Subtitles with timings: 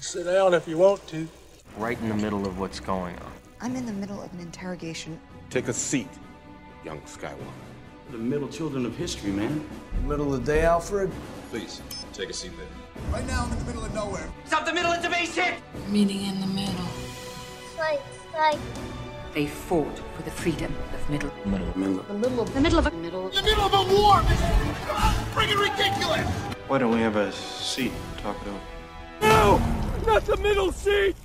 [0.00, 1.26] Sit down if you want to.
[1.78, 3.32] Right in the middle of what's going on.
[3.60, 5.18] I'm in the middle of an interrogation.
[5.50, 6.08] Take a seat,
[6.84, 7.36] young Skywalker.
[8.10, 9.66] The middle children of history, man.
[10.04, 11.10] Middle of the day, Alfred.
[11.50, 11.82] Please,
[12.12, 12.66] take a seat there.
[13.12, 14.28] Right now, I'm in the middle of nowhere.
[14.44, 15.56] Stop the middle, it's a basic!
[15.88, 16.86] Meeting in the middle.
[17.78, 18.00] Like,
[18.34, 18.58] like.
[19.34, 21.30] They fought for the freedom of Middle.
[21.44, 21.78] Middle.
[21.78, 22.02] Middle.
[22.04, 23.28] The middle of The middle of a middle.
[23.28, 24.22] The middle of a war!
[24.22, 24.46] This is
[25.34, 26.26] freaking ridiculous!
[26.68, 27.92] Why don't we have a seat?
[28.18, 28.60] Talk it over.
[29.22, 29.75] No!
[30.06, 31.16] Not the middle seat!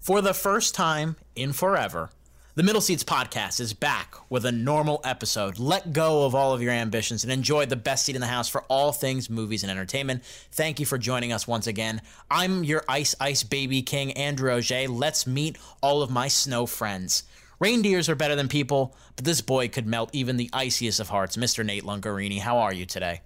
[0.00, 2.08] For the first time in forever,
[2.54, 5.58] the Middle Seats podcast is back with a normal episode.
[5.58, 8.48] Let go of all of your ambitions and enjoy the best seat in the house
[8.48, 10.24] for all things movies and entertainment.
[10.50, 12.00] Thank you for joining us once again.
[12.30, 14.88] I'm your Ice Ice Baby King, Andrew Auger.
[14.88, 17.24] Let's meet all of my snow friends.
[17.58, 21.36] Reindeers are better than people, but this boy could melt even the iciest of hearts.
[21.36, 21.64] Mr.
[21.64, 23.20] Nate Lungarini, how are you today?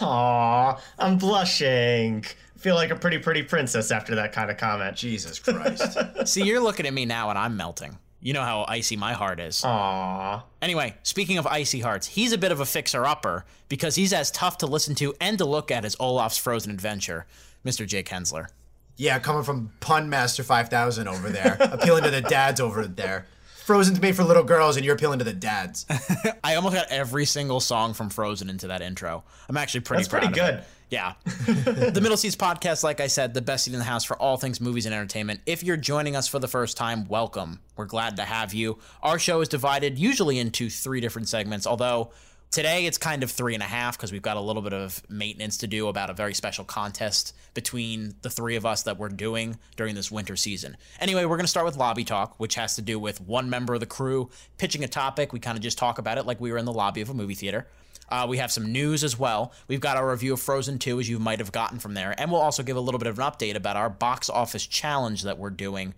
[0.00, 2.24] Aw, I'm blushing.
[2.58, 4.96] Feel like a pretty pretty princess after that kind of comment.
[4.96, 5.96] Jesus Christ.
[6.28, 7.98] See, you're looking at me now and I'm melting.
[8.20, 9.64] You know how icy my heart is.
[9.64, 10.44] Aw.
[10.60, 14.32] Anyway, speaking of icy hearts, he's a bit of a fixer upper because he's as
[14.32, 17.26] tough to listen to and to look at as Olaf's Frozen Adventure,
[17.64, 17.86] Mr.
[17.86, 18.48] Jake Hensler.
[18.96, 23.26] yeah, coming from Pun Master 5000 over there, appealing to the dads over there.
[23.64, 25.86] Frozen's made for little girls, and you're appealing to the dads.
[26.42, 29.22] I almost got every single song from Frozen into that intro.
[29.48, 30.54] I'm actually pretty That's proud pretty of good.
[30.60, 30.64] it.
[30.90, 31.14] Yeah.
[31.24, 34.38] the Middle Seats podcast, like I said, the best seat in the house for all
[34.38, 35.40] things movies and entertainment.
[35.44, 37.60] If you're joining us for the first time, welcome.
[37.76, 38.78] We're glad to have you.
[39.02, 42.12] Our show is divided usually into three different segments, although
[42.50, 45.02] today it's kind of three and a half because we've got a little bit of
[45.10, 49.10] maintenance to do about a very special contest between the three of us that we're
[49.10, 50.74] doing during this winter season.
[51.00, 53.74] Anyway, we're going to start with lobby talk, which has to do with one member
[53.74, 55.34] of the crew pitching a topic.
[55.34, 57.14] We kind of just talk about it like we were in the lobby of a
[57.14, 57.66] movie theater.
[58.10, 59.52] Uh, we have some news as well.
[59.66, 62.14] We've got our review of Frozen 2, as you might have gotten from there.
[62.18, 65.22] And we'll also give a little bit of an update about our box office challenge
[65.22, 65.94] that we're doing.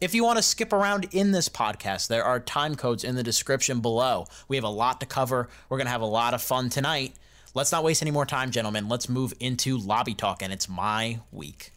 [0.00, 3.22] If you want to skip around in this podcast, there are time codes in the
[3.22, 4.26] description below.
[4.48, 5.48] We have a lot to cover.
[5.68, 7.14] We're going to have a lot of fun tonight.
[7.54, 8.88] Let's not waste any more time, gentlemen.
[8.88, 11.70] Let's move into lobby talk, and it's my week.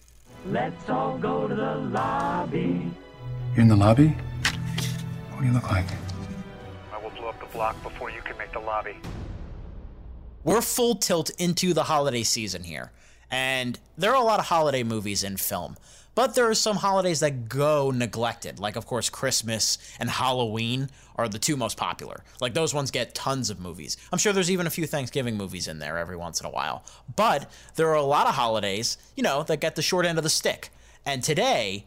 [0.47, 2.91] Let's all go to the lobby.
[3.53, 4.07] You're in the lobby?
[4.07, 5.85] What do you look like?
[6.93, 8.95] I will blow up the block before you can make the lobby.
[10.45, 12.91] We're full tilt into the holiday season here.
[13.29, 15.75] And there are a lot of holiday movies in film.
[16.13, 18.57] But there are some holidays that go neglected.
[18.57, 22.23] Like, of course, Christmas and Halloween are the two most popular.
[22.39, 23.97] Like, those ones get tons of movies.
[24.13, 26.85] I'm sure there's even a few Thanksgiving movies in there every once in a while.
[27.17, 30.23] But there are a lot of holidays, you know, that get the short end of
[30.23, 30.69] the stick.
[31.05, 31.83] And today,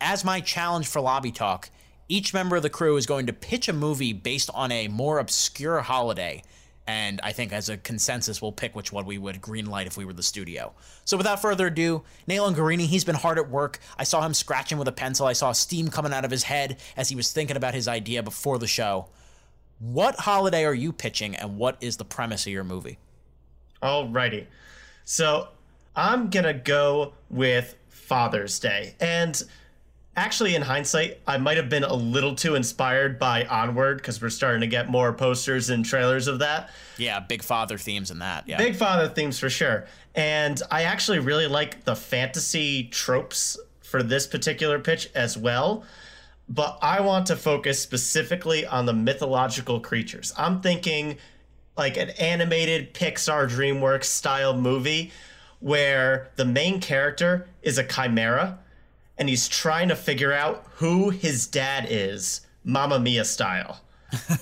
[0.00, 1.70] as my challenge for Lobby Talk,
[2.08, 5.20] each member of the crew is going to pitch a movie based on a more
[5.20, 6.42] obscure holiday.
[6.88, 10.06] And I think as a consensus, we'll pick which one we would greenlight if we
[10.06, 10.72] were the studio.
[11.04, 13.78] So without further ado, Neil Ungarini, he's been hard at work.
[13.98, 15.26] I saw him scratching with a pencil.
[15.26, 18.22] I saw steam coming out of his head as he was thinking about his idea
[18.22, 19.10] before the show.
[19.78, 22.98] What holiday are you pitching, and what is the premise of your movie?
[23.82, 24.46] Alrighty.
[25.04, 25.48] So
[25.94, 28.94] I'm gonna go with Father's Day.
[28.98, 29.40] And
[30.18, 34.28] actually, in hindsight, I might have been a little too inspired by Onward because we're
[34.28, 36.70] starting to get more posters and trailers of that.
[36.96, 38.48] Yeah, big father themes in that.
[38.48, 38.58] Yeah.
[38.58, 39.86] Big father themes for sure.
[40.14, 45.84] And I actually really like the fantasy tropes for this particular pitch as well.
[46.48, 50.32] But I want to focus specifically on the mythological creatures.
[50.36, 51.18] I'm thinking
[51.76, 55.12] like an animated Pixar DreamWorks style movie
[55.60, 58.58] where the main character is a chimera
[59.18, 63.80] and he's trying to figure out who his dad is, Mamma Mia style.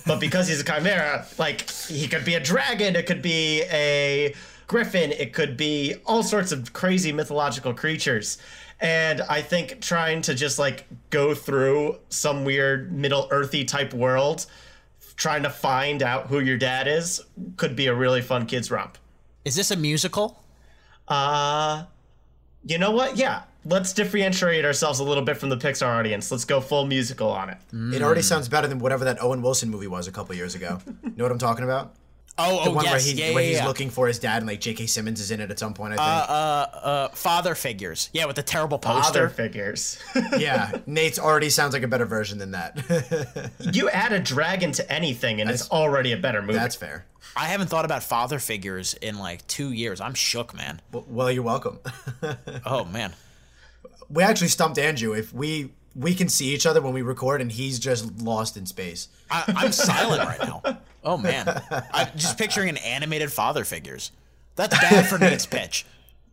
[0.07, 4.35] but because he's a chimera, like he could be a dragon, it could be a
[4.67, 8.39] griffin, it could be all sorts of crazy mythological creatures.
[8.81, 14.47] And I think trying to just like go through some weird Middle Earthy type world,
[15.17, 17.23] trying to find out who your dad is,
[17.57, 18.99] could be a really fun kids romp.
[19.45, 20.43] Is this a musical?
[21.09, 21.85] Uh,
[22.65, 23.17] you know what?
[23.17, 26.31] Yeah, let's differentiate ourselves a little bit from the Pixar audience.
[26.31, 27.59] Let's go full musical on it.
[27.73, 30.79] It already sounds better than whatever that Owen Wilson movie was a couple years ago.
[30.87, 31.95] You know what I'm talking about?
[32.39, 33.67] Oh, The oh one yes, where, he, yeah, where yeah, he's yeah.
[33.67, 34.85] looking for his dad and like J.K.
[34.89, 36.31] Simmons is in it at some point, I uh, think.
[36.31, 38.11] uh, uh, father figures.
[38.13, 39.27] Yeah, with the terrible poster.
[39.27, 39.99] Father figures.
[40.39, 43.53] yeah, Nate's already sounds like a better version than that.
[43.73, 46.59] you add a dragon to anything and it's already a better movie.
[46.59, 47.07] That's fair.
[47.35, 50.03] I haven't thought about father figures in like two years.
[50.03, 50.83] I'm shook, man.
[50.93, 51.79] Well, you're welcome.
[52.67, 53.15] oh man,
[54.09, 55.13] we actually stumped Andrew.
[55.13, 58.67] If we we can see each other when we record, and he's just lost in
[58.67, 59.09] space.
[59.31, 60.63] I, I'm silent right now.
[61.07, 61.63] Oh man,
[61.95, 64.11] I'm just picturing an animated father figures.
[64.57, 65.87] That's bad for Nate's pitch.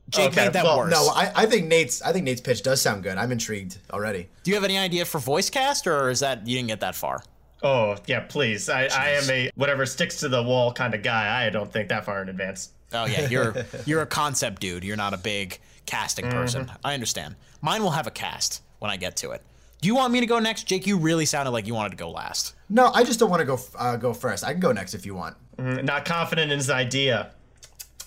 [0.10, 0.92] Jake Okay, made that well, worse.
[0.92, 3.20] No, I, I think Nate's I think Nate's pitch does sound good.
[3.20, 4.30] I'm intrigued already.
[4.42, 6.96] Do you have any idea for voice cast, or is that you didn't get that
[6.96, 7.24] far?
[7.62, 8.68] Oh yeah, please.
[8.68, 11.46] I, I am a whatever sticks to the wall kind of guy.
[11.46, 12.72] I don't think that far in advance.
[12.94, 13.56] Oh yeah, you're
[13.86, 14.84] you're a concept dude.
[14.84, 16.72] You're not a big casting person.
[16.84, 17.36] I understand.
[17.62, 19.42] Mine will have a cast when I get to it.
[19.82, 20.88] Do you want me to go next, Jake?
[20.88, 22.56] You really sounded like you wanted to go last.
[22.70, 24.44] No, I just don't want to go uh, go first.
[24.46, 25.36] I can go next if you want.
[25.58, 27.32] Mm, Not confident in his idea.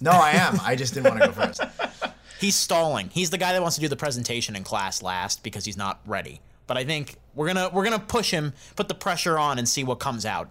[0.01, 0.59] No, I am.
[0.63, 1.61] I just didn't want to go first.
[2.41, 3.09] He's stalling.
[3.11, 6.01] He's the guy that wants to do the presentation in class last because he's not
[6.05, 6.43] ready.
[6.67, 9.85] But I think we're gonna we're gonna push him, put the pressure on, and see
[9.85, 10.51] what comes out.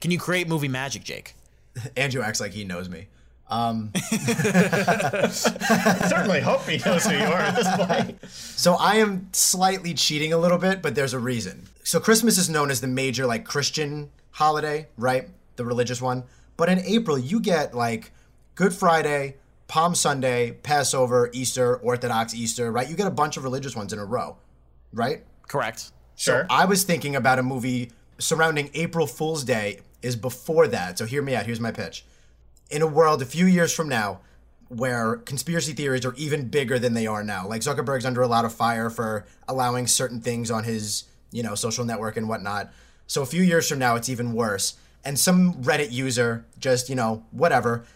[0.00, 1.34] Can you create movie magic, Jake?
[1.98, 3.08] Andrew acts like he knows me.
[3.50, 3.92] Um,
[5.30, 8.18] certainly hope he knows who you are at this point.
[8.30, 11.66] so I am slightly cheating a little bit, but there's a reason.
[11.82, 15.28] So Christmas is known as the major like Christian holiday, right?
[15.56, 16.24] The religious one.
[16.56, 18.12] But in April, you get like
[18.54, 19.36] Good Friday,
[19.68, 22.88] Palm Sunday, Passover, Easter, Orthodox Easter, right?
[22.88, 24.36] You get a bunch of religious ones in a row,
[24.92, 25.24] right?
[25.46, 25.92] Correct.
[26.16, 26.46] Sure.
[26.50, 30.98] I was thinking about a movie surrounding April Fool's Day is before that.
[30.98, 31.46] So hear me out.
[31.46, 32.04] Here's my pitch.
[32.70, 34.20] In a world a few years from now
[34.68, 38.44] where conspiracy theories are even bigger than they are now, like Zuckerberg's under a lot
[38.44, 42.70] of fire for allowing certain things on his, you know, social network and whatnot.
[43.06, 44.74] So a few years from now, it's even worse.
[45.04, 47.86] And some Reddit user just, you know, whatever,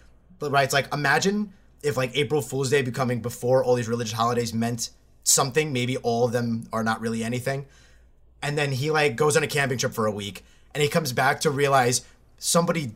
[0.40, 1.52] writes like, imagine
[1.82, 4.90] if like April Fool's Day becoming before all these religious holidays meant
[5.24, 5.72] something.
[5.72, 7.66] Maybe all of them are not really anything
[8.42, 11.12] and then he like goes on a camping trip for a week and he comes
[11.12, 12.02] back to realize
[12.38, 12.92] somebody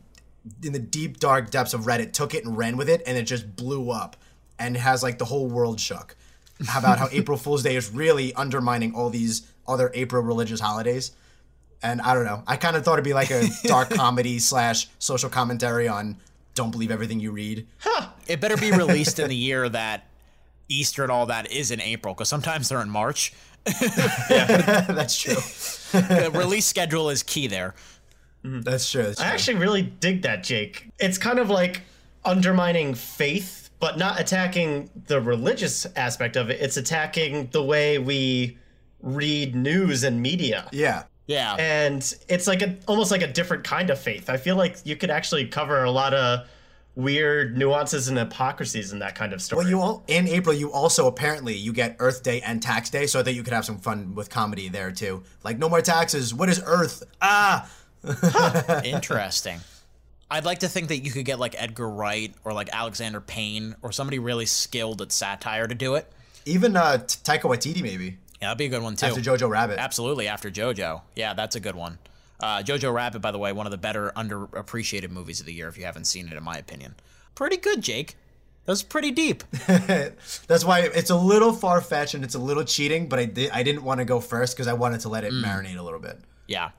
[0.63, 3.23] in the deep dark depths of reddit took it and ran with it and it
[3.23, 4.15] just blew up
[4.59, 6.15] and has like the whole world shook.
[6.67, 11.11] How about how april fool's day is really undermining all these other april religious holidays?
[11.83, 12.43] And i don't know.
[12.47, 16.17] I kind of thought it'd be like a dark comedy slash social commentary on
[16.57, 17.67] don't believe everything you read.
[18.27, 20.07] It better be released in the year that
[20.67, 23.31] Easter and all that is in April, because sometimes they're in March.
[24.29, 25.35] yeah, that's true.
[25.91, 27.75] The release schedule is key there.
[28.43, 30.89] That's true, that's I actually really dig that, Jake.
[30.99, 31.81] It's kind of like
[32.25, 36.59] undermining faith, but not attacking the religious aspect of it.
[36.61, 38.57] It's attacking the way we
[39.01, 40.67] read news and media.
[40.71, 41.55] yeah Yeah.
[41.59, 44.29] And it's like a almost like a different kind of faith.
[44.29, 46.47] I feel like you could actually cover a lot of
[46.95, 49.63] weird nuances and hypocrisies in that kind of story.
[49.63, 50.55] Well, you all in April.
[50.55, 53.53] You also apparently you get Earth Day and Tax Day, so I thought you could
[53.53, 55.23] have some fun with comedy there too.
[55.43, 56.33] Like no more taxes.
[56.33, 57.03] What is Earth?
[57.21, 57.69] Ah,
[58.83, 59.59] Interesting.
[60.29, 63.75] I'd like to think that you could get like Edgar Wright or like Alexander Payne
[63.81, 66.11] or somebody really skilled at satire to do it.
[66.45, 69.05] even uh, Taika Waititi maybe Yeah, that'd be a good one too.
[69.05, 69.79] after Jojo Rabbit.
[69.79, 71.01] Absolutely, after JoJo.
[71.15, 71.97] Yeah, that's a good one.
[72.39, 75.67] Uh, Jojo Rabbit, by the way, one of the better underappreciated movies of the year.
[75.69, 76.95] If you haven't seen it, in my opinion,
[77.33, 78.15] pretty good, Jake.
[78.65, 79.45] That was pretty deep.
[79.67, 83.07] That's why it's a little far fetched and it's a little cheating.
[83.07, 85.31] But I did I didn't want to go first because I wanted to let it
[85.31, 86.19] marinate a little bit.
[86.47, 86.71] Yeah,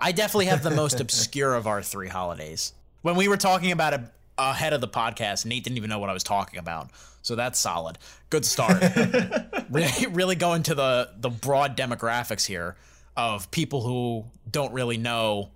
[0.00, 2.72] I definitely have the most obscure of our three holidays.
[3.02, 4.00] When we were talking about it
[4.38, 6.90] ahead of the podcast, Nate didn't even know what I was talking about.
[7.22, 7.98] So that's solid.
[8.30, 8.82] Good start.
[9.70, 12.76] really, really going to the the broad demographics here
[13.16, 15.50] of people who don't really know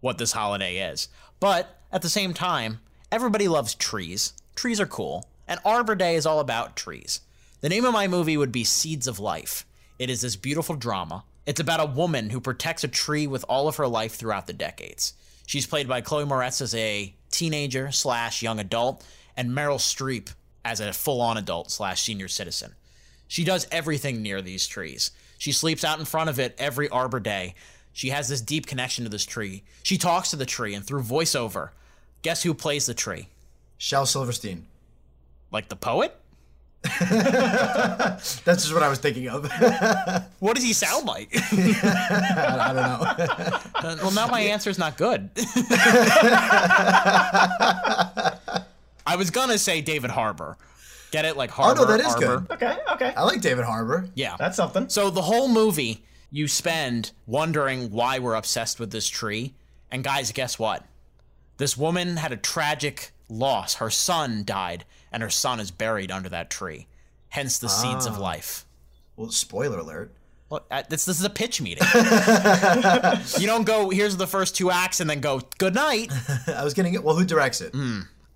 [0.00, 1.08] what this holiday is.
[1.38, 2.80] But at the same time,
[3.12, 4.32] everybody loves trees.
[4.54, 5.28] Trees are cool.
[5.46, 7.20] And Arbor Day is all about trees.
[7.60, 9.66] The name of my movie would be Seeds of Life.
[9.98, 11.24] It is this beautiful drama.
[11.46, 14.52] It's about a woman who protects a tree with all of her life throughout the
[14.52, 15.14] decades.
[15.46, 19.04] She's played by Chloe Moretz as a teenager slash young adult,
[19.36, 22.74] and Meryl Streep as a full on adult slash senior citizen.
[23.26, 25.12] She does everything near these trees.
[25.38, 27.54] She sleeps out in front of it every Arbor Day.
[27.92, 29.64] She has this deep connection to this tree.
[29.82, 31.70] She talks to the tree, and through voiceover,
[32.22, 33.28] guess who plays the tree?
[33.78, 34.66] Shel Silverstein.
[35.50, 36.19] Like the poet?
[37.00, 39.50] That's just what I was thinking of.
[40.40, 41.28] What does he sound like?
[41.34, 41.42] I,
[42.60, 43.88] I don't know.
[43.90, 45.28] Uh, well, now my answer's not good.
[49.06, 50.56] I was gonna say David Harbour.
[51.10, 51.36] Get it?
[51.36, 51.82] Like Harbor.
[51.82, 52.02] Oh Harbour.
[52.02, 52.46] no, that is Arbor.
[52.46, 52.54] good.
[52.54, 53.12] Okay, okay.
[53.16, 54.08] I like David Harbour.
[54.14, 54.36] Yeah.
[54.38, 54.88] That's something.
[54.88, 59.54] So the whole movie, you spend wondering why we're obsessed with this tree.
[59.90, 60.84] And guys, guess what?
[61.58, 63.74] This woman had a tragic loss.
[63.74, 66.86] Her son died, and her son is buried under that tree.
[67.28, 68.64] Hence the seeds of life.
[69.16, 70.12] Well, spoiler alert.
[70.48, 71.86] Well, uh, this, this is a pitch meeting.
[73.38, 76.10] you don't go, here's the first two acts, and then go, good night.
[76.48, 77.04] I was getting it.
[77.04, 77.72] Well, who directs it?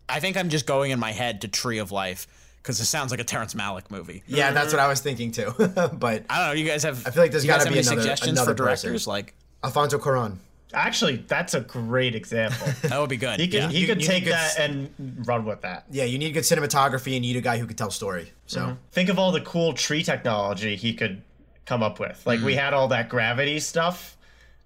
[0.09, 2.28] I think I'm just going in my head to Tree of Life
[2.62, 4.23] because it sounds like a Terrence Malick movie.
[4.26, 5.52] Yeah, that's what I was thinking too.
[5.59, 6.52] but I don't know.
[6.52, 7.07] You guys have.
[7.07, 8.93] I feel like there's got to be another suggestions another for directors?
[8.93, 9.11] person.
[9.11, 10.37] Like, Alfonso Cuarón.
[10.75, 12.66] Actually, that's a great example.
[12.83, 13.40] That would be good.
[13.40, 13.69] He could yeah.
[13.71, 14.90] he You- could you take that s- and
[15.26, 15.85] run with that.
[15.90, 18.33] Yeah, you need good cinematography and you need a guy who could tell story.
[18.47, 21.23] So Think of all the cool tree technology he could
[21.66, 22.23] come up with.
[22.26, 22.45] Like Mm.
[22.45, 24.16] we had all that gravity stuff.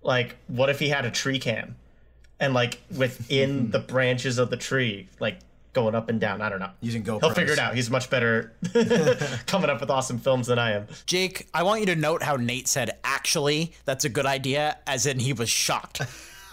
[0.03, 1.77] Like what if he had a tree cam?
[2.41, 5.39] And like within the branches of the tree, like
[5.83, 6.43] going up and down.
[6.43, 6.71] I don't know.
[6.81, 7.21] using GoPros.
[7.21, 7.75] He'll figure it out.
[7.75, 8.53] He's much better
[9.47, 10.87] coming up with awesome films than I am.
[11.07, 15.07] Jake, I want you to note how Nate said, actually, that's a good idea, as
[15.07, 16.03] in he was shocked.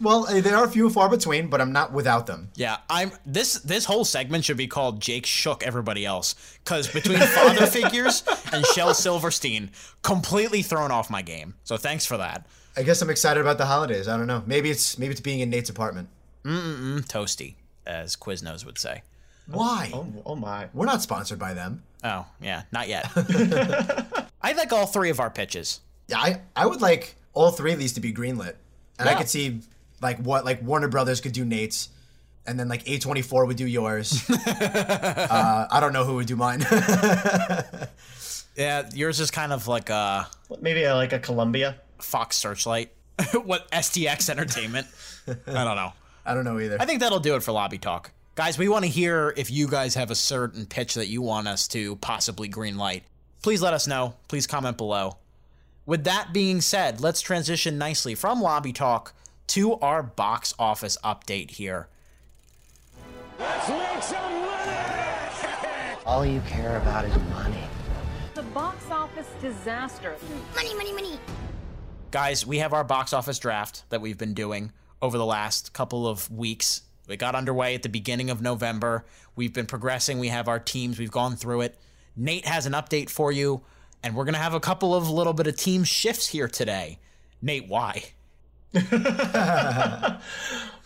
[0.00, 2.48] Well, eh, they are few and far between, but I'm not without them.
[2.54, 6.34] Yeah, I'm this this whole segment should be called Jake shook everybody else
[6.64, 9.70] cuz between father figures and Shel Silverstein
[10.02, 11.56] completely thrown off my game.
[11.64, 12.46] So thanks for that.
[12.78, 14.08] I guess I'm excited about the holidays.
[14.08, 14.42] I don't know.
[14.46, 16.08] Maybe it's maybe it's being in Nate's apartment.
[16.44, 19.02] Mm-mm, toasty as Quiznos would say.
[19.46, 19.90] Why?
[19.92, 20.68] Oh, oh my.
[20.72, 21.82] We're not sponsored by them.
[22.02, 23.10] Oh, yeah, not yet.
[24.42, 25.80] I like all three of our pitches.
[26.08, 28.54] Yeah, I I would like all three of these to be greenlit,
[28.98, 29.60] and I could see
[30.02, 31.88] like what like Warner Brothers could do Nate's,
[32.46, 34.28] and then like A24 would do yours.
[34.46, 36.64] uh, I don't know who would do mine.
[38.56, 40.28] Yeah, yours is kind of like a
[40.60, 41.76] Maybe uh, like a Columbia.
[42.00, 42.90] Fox Searchlight.
[43.44, 44.86] what STX Entertainment?
[45.26, 45.92] I don't know.
[46.26, 46.76] I don't know either.
[46.80, 48.10] I think that'll do it for lobby talk.
[48.34, 51.46] Guys, we want to hear if you guys have a certain pitch that you want
[51.46, 53.04] us to possibly green light.
[53.42, 54.14] Please let us know.
[54.28, 55.18] Please comment below.
[55.86, 59.12] With that being said, let's transition nicely from lobby talk
[59.48, 61.88] to our box office update here.
[63.38, 65.98] Let's make some money!
[66.06, 67.64] All you care about is money.
[68.34, 70.16] The box office disaster.
[70.54, 71.20] Money, money, money.
[72.10, 74.72] Guys, we have our box office draft that we've been doing
[75.04, 76.80] over the last couple of weeks.
[77.06, 79.04] We got underway at the beginning of November.
[79.36, 80.18] We've been progressing.
[80.18, 80.98] We have our teams.
[80.98, 81.78] We've gone through it.
[82.16, 83.60] Nate has an update for you,
[84.02, 86.98] and we're going to have a couple of little bit of team shifts here today.
[87.42, 88.04] Nate, why?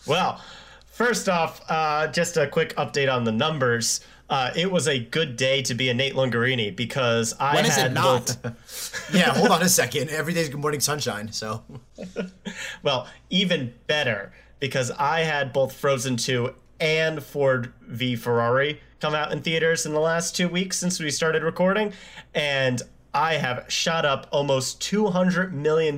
[0.05, 0.41] Well,
[0.87, 3.99] first off, uh, just a quick update on the numbers.
[4.29, 7.75] Uh, it was a good day to be a Nate Lungarini because I When is
[7.75, 8.37] had it not?
[8.43, 10.09] both- yeah, hold on a second.
[10.11, 11.31] Every day's good morning sunshine.
[11.31, 11.63] So
[12.83, 19.31] well, even better because I had both Frozen 2 and Ford v Ferrari come out
[19.31, 21.93] in theaters in the last two weeks since we started recording,
[22.35, 22.81] and
[23.13, 25.97] I have shot up almost $200 million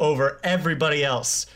[0.00, 1.46] over everybody else.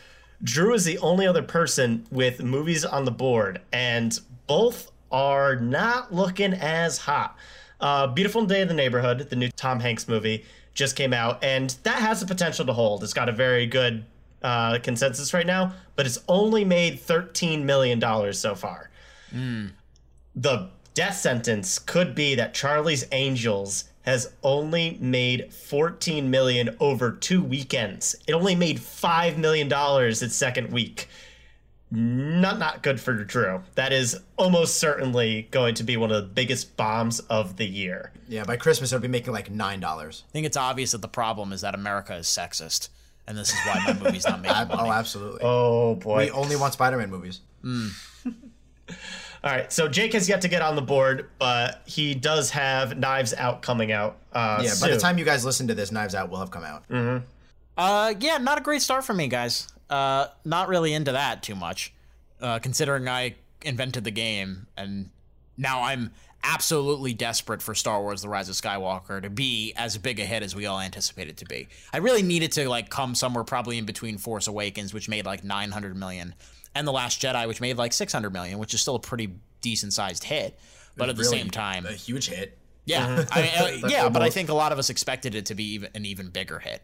[0.43, 4.17] Drew is the only other person with movies on the board, and
[4.47, 7.37] both are not looking as hot.
[7.79, 10.43] Uh, Beautiful Day in the Neighborhood, the new Tom Hanks movie,
[10.73, 13.01] just came out, and that has the potential to hold.
[13.01, 14.03] It's got a very good
[14.43, 18.01] uh, consensus right now, but it's only made $13 million
[18.33, 18.89] so far.
[20.35, 27.41] The death sentence could be that Charlie's Angels has only made 14 million over two
[27.41, 28.15] weekends.
[28.27, 31.07] It only made 5 million dollars its second week.
[31.95, 33.61] Not not good for Drew.
[33.75, 38.11] That is almost certainly going to be one of the biggest bombs of the year.
[38.27, 40.23] yeah, by Christmas it'll be making like nine dollars.
[40.27, 42.89] I think it's obvious that the problem is that America is sexist,
[43.27, 44.89] and this is why my movie's not making money.
[44.89, 45.39] Oh, absolutely.
[45.43, 46.25] Oh boy.
[46.25, 47.39] we only want Spider-Man movies.
[49.43, 52.97] All right, so Jake has yet to get on the board, but he does have
[52.97, 54.17] Knives Out coming out.
[54.33, 56.63] Uh, yeah, by the time you guys listen to this, Knives Out will have come
[56.63, 56.83] out.
[57.77, 59.67] Uh, yeah, not a great start for me, guys.
[59.89, 61.93] Uh, not really into that too much,
[62.41, 65.09] uh, considering I invented the game and
[65.57, 66.11] now I'm
[66.43, 70.43] absolutely desperate for Star Wars: The Rise of Skywalker to be as big a hit
[70.43, 71.67] as we all anticipated it to be.
[71.93, 75.43] I really needed to like come somewhere probably in between Force Awakens, which made like
[75.43, 76.35] 900 million,
[76.75, 79.93] and The Last Jedi, which made like 600 million, which is still a pretty decent
[79.93, 80.57] sized hit.
[80.97, 82.57] But at the Really same time, a huge hit.
[82.85, 85.55] yeah, I, uh, Like yeah, but I think a lot of us expected it to
[85.55, 86.81] be even an even bigger hit.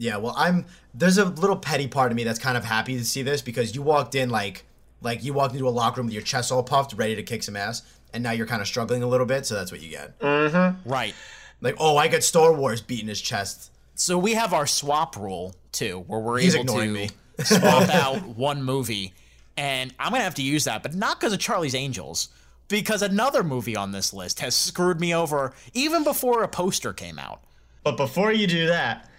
[0.00, 0.64] Yeah, well, I'm
[0.94, 3.74] there's a little petty part of me that's kind of happy to see this because
[3.74, 4.64] you walked in like
[5.02, 7.42] like you walked into a locker room with your chest all puffed, ready to kick
[7.42, 7.82] some ass,
[8.14, 10.18] and now you're kind of struggling a little bit, so that's what you get.
[10.20, 10.88] Mm-hmm.
[10.88, 11.14] Right.
[11.60, 13.70] Like, oh, I got Star Wars beating his chest.
[13.94, 17.10] So we have our swap rule too, where we're He's able to me.
[17.44, 19.12] swap out one movie,
[19.58, 22.30] and I'm gonna have to use that, but not because of Charlie's Angels,
[22.68, 27.18] because another movie on this list has screwed me over even before a poster came
[27.18, 27.42] out.
[27.84, 29.09] But before you do that,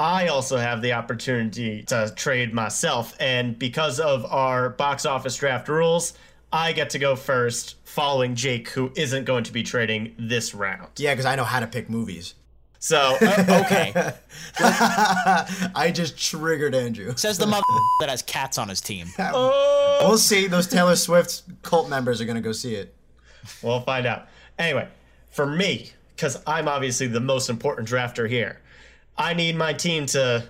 [0.00, 3.14] I also have the opportunity to trade myself.
[3.20, 6.14] And because of our box office draft rules,
[6.50, 10.88] I get to go first, following Jake, who isn't going to be trading this round.
[10.96, 12.32] Yeah, because I know how to pick movies.
[12.78, 13.92] So, uh, Okay,
[14.58, 17.14] I just triggered Andrew.
[17.16, 17.62] says the mother
[18.00, 19.06] that has cats on his team.
[19.18, 19.98] Oh.
[20.00, 20.46] We'll see.
[20.46, 22.94] Those Taylor Swift cult members are gonna go see it.
[23.62, 24.28] we'll find out.
[24.58, 24.88] Anyway,
[25.30, 28.60] for me, because I'm obviously the most important drafter here,
[29.20, 30.48] I need my team to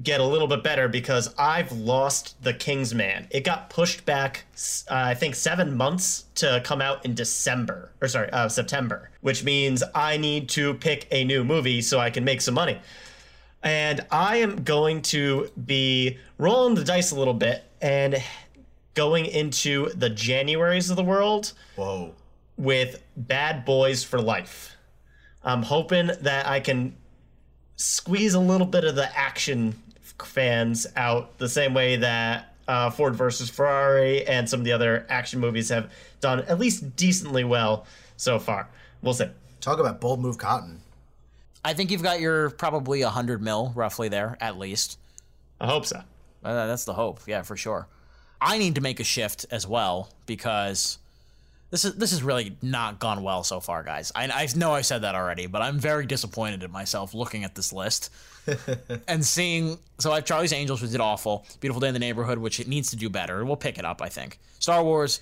[0.00, 3.26] get a little bit better because I've lost The Kingsman.
[3.30, 4.44] It got pushed back,
[4.88, 9.42] uh, I think, seven months to come out in December, or sorry, uh, September, which
[9.42, 12.78] means I need to pick a new movie so I can make some money.
[13.64, 18.22] And I am going to be rolling the dice a little bit and
[18.94, 21.54] going into the Januaries of the world.
[21.74, 22.14] Whoa.
[22.56, 24.76] With Bad Boys for Life.
[25.42, 26.94] I'm hoping that I can
[27.82, 29.74] squeeze a little bit of the action
[30.22, 35.04] fans out the same way that uh, Ford versus Ferrari and some of the other
[35.08, 37.86] action movies have done at least decently well
[38.16, 38.68] so far.
[39.02, 39.26] We'll see.
[39.60, 40.80] Talk about bold move cotton.
[41.64, 44.98] I think you've got your probably a hundred mil roughly there at least.
[45.60, 46.02] I hope so.
[46.44, 47.86] Uh, that's the hope, yeah, for sure.
[48.40, 50.98] I need to make a shift as well because
[51.72, 54.12] this is this has really not gone well so far, guys.
[54.14, 57.54] I, I know I said that already, but I'm very disappointed in myself looking at
[57.54, 58.10] this list
[59.08, 59.78] and seeing.
[59.98, 61.46] So I have Charlie's Angels, which did awful.
[61.60, 63.42] Beautiful Day in the Neighborhood, which it needs to do better.
[63.42, 64.38] We'll pick it up, I think.
[64.58, 65.20] Star Wars,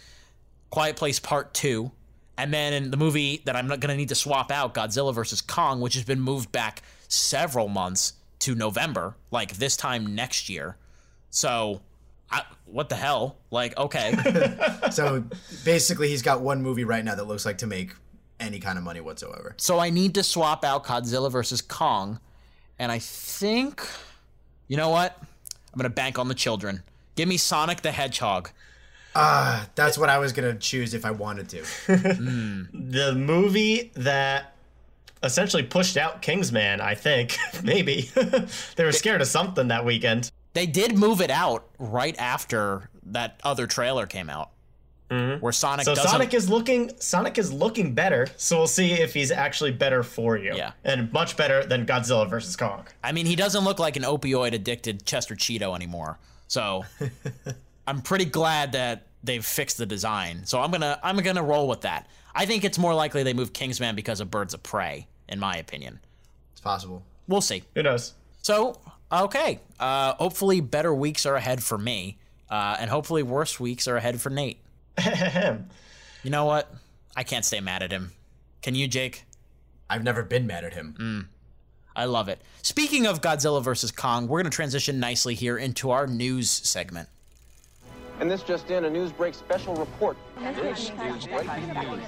[0.71, 1.92] Quiet Place Part Two,
[2.37, 5.40] and then in the movie that I'm not gonna need to swap out, Godzilla vs
[5.42, 10.76] Kong, which has been moved back several months to November, like this time next year.
[11.30, 11.80] So
[12.31, 13.37] I, what the hell?
[13.51, 14.15] Like, okay.
[14.91, 15.25] so
[15.65, 17.93] basically, he's got one movie right now that looks like to make
[18.39, 19.55] any kind of money whatsoever.
[19.59, 22.21] So I need to swap out Godzilla versus Kong,
[22.79, 23.87] and I think,
[24.69, 25.17] you know what?
[25.73, 26.83] I'm gonna bank on the children.
[27.15, 28.51] Give me Sonic the Hedgehog.
[29.15, 31.59] Ah, uh, that's what I was gonna choose if I wanted to.
[31.89, 32.93] mm.
[32.93, 34.55] The movie that
[35.23, 37.37] essentially pushed out Kingsman, I think.
[37.63, 38.11] Maybe
[38.77, 40.31] they were scared of something that weekend.
[40.52, 44.50] They did move it out right after that other trailer came out.
[45.11, 45.40] Mm-hmm.
[45.40, 49.33] Where Sonic So Sonic is looking Sonic is looking better, so we'll see if he's
[49.33, 50.54] actually better for you.
[50.54, 50.71] Yeah.
[50.85, 52.87] And much better than Godzilla versus Kong.
[53.02, 56.21] I mean, he doesn't look like an opioid addicted Chester Cheeto anymore.
[56.47, 56.85] So
[57.88, 60.47] I'm pretty glad that they've fixed the design.
[60.47, 62.07] So I'm gonna I'm gonna roll with that.
[62.33, 65.57] I think it's more likely they moved Kingsman because of Birds of Prey, in my
[65.57, 65.99] opinion.
[66.52, 67.02] It's possible.
[67.26, 67.64] We'll see.
[67.75, 68.14] Who knows?
[68.42, 68.80] So
[69.13, 72.19] okay, uh, hopefully better weeks are ahead for me,
[72.49, 74.59] uh, and hopefully worse weeks are ahead for Nate.
[76.23, 76.73] you know what?
[77.17, 78.13] I can't stay mad at him.
[78.63, 79.25] Can you, Jake?
[79.89, 80.95] I've never been mad at him.
[80.99, 81.27] Mm.
[81.97, 82.41] I love it.
[82.63, 87.09] Speaking of Godzilla versus Kong, we're going to transition nicely here into our news segment.
[88.21, 90.17] And this just in, a Newsbreak special report.
[90.39, 92.05] This is breaking news.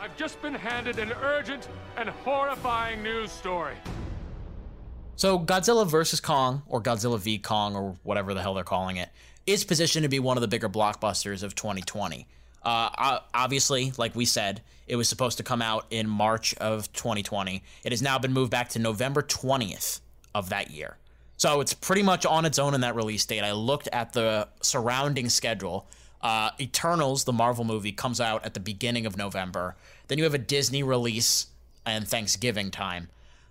[0.00, 3.74] I've just been handed an urgent and horrifying news story.
[5.16, 6.20] So, Godzilla vs.
[6.20, 7.38] Kong, or Godzilla v.
[7.38, 9.08] Kong, or whatever the hell they're calling it,
[9.46, 12.26] is positioned to be one of the bigger blockbusters of 2020.
[12.62, 17.62] Uh, obviously, like we said, it was supposed to come out in March of 2020.
[17.84, 20.00] It has now been moved back to November 20th
[20.34, 20.96] of that year.
[21.36, 23.42] So it's pretty much on its own in that release date.
[23.42, 25.86] I looked at the surrounding schedule.
[26.20, 29.76] Uh, Eternals, the Marvel movie, comes out at the beginning of November.
[30.08, 31.46] Then you have a Disney release
[31.84, 33.08] and Thanksgiving time.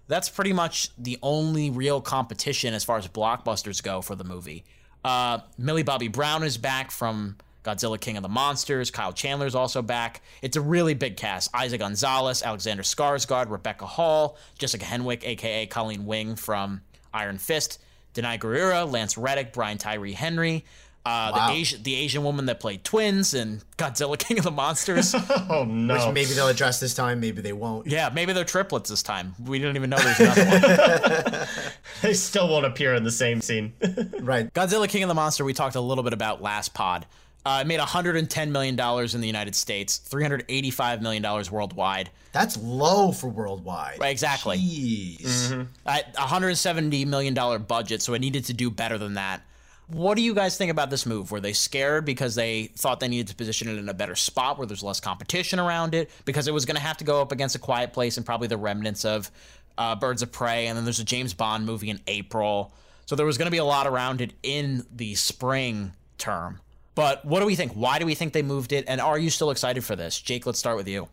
[0.07, 4.63] That's pretty much the only real competition as far as blockbusters go for the movie.
[5.03, 8.91] Uh, Millie Bobby Brown is back from Godzilla King of the Monsters.
[8.91, 10.21] Kyle Chandler's also back.
[10.41, 11.51] It's a really big cast.
[11.53, 16.81] Eiza González, Alexander Skarsgård, Rebecca Hall, Jessica Henwick, aka Colleen Wing from
[17.13, 17.79] Iron Fist,
[18.13, 20.63] Danai Gurira, Lance Reddick, Brian Tyree Henry,
[21.05, 21.47] uh, wow.
[21.47, 25.13] the Asian the Asian woman that played twins and Godzilla King of the Monsters.
[25.49, 25.93] oh no!
[25.93, 27.87] Which maybe they'll address this time, maybe they won't.
[27.87, 29.35] Yeah, maybe they're triplets this time.
[29.43, 31.47] We don't even know there's another one.
[32.01, 33.73] they still won't appear in the same scene.
[34.19, 34.51] right.
[34.53, 35.45] Godzilla King of the Monster.
[35.45, 37.05] We talked a little bit about last pod.
[37.45, 42.09] Uh, it made 110 million dollars in the United States, 385 million dollars worldwide.
[42.31, 43.99] That's low for worldwide.
[43.99, 44.57] Right, exactly.
[44.57, 45.51] Jeez.
[45.51, 45.61] Mm-hmm.
[45.85, 49.41] At 170 million dollar budget, so it needed to do better than that.
[49.87, 51.31] What do you guys think about this move?
[51.31, 54.57] Were they scared because they thought they needed to position it in a better spot
[54.57, 56.09] where there's less competition around it?
[56.25, 58.47] Because it was going to have to go up against a quiet place and probably
[58.47, 59.29] the remnants of
[59.77, 62.73] uh, Birds of Prey, and then there's a James Bond movie in April.
[63.05, 66.59] So there was going to be a lot around it in the spring term.
[66.95, 67.73] But what do we think?
[67.73, 68.85] Why do we think they moved it?
[68.87, 70.19] And are you still excited for this?
[70.19, 71.09] Jake, let's start with you.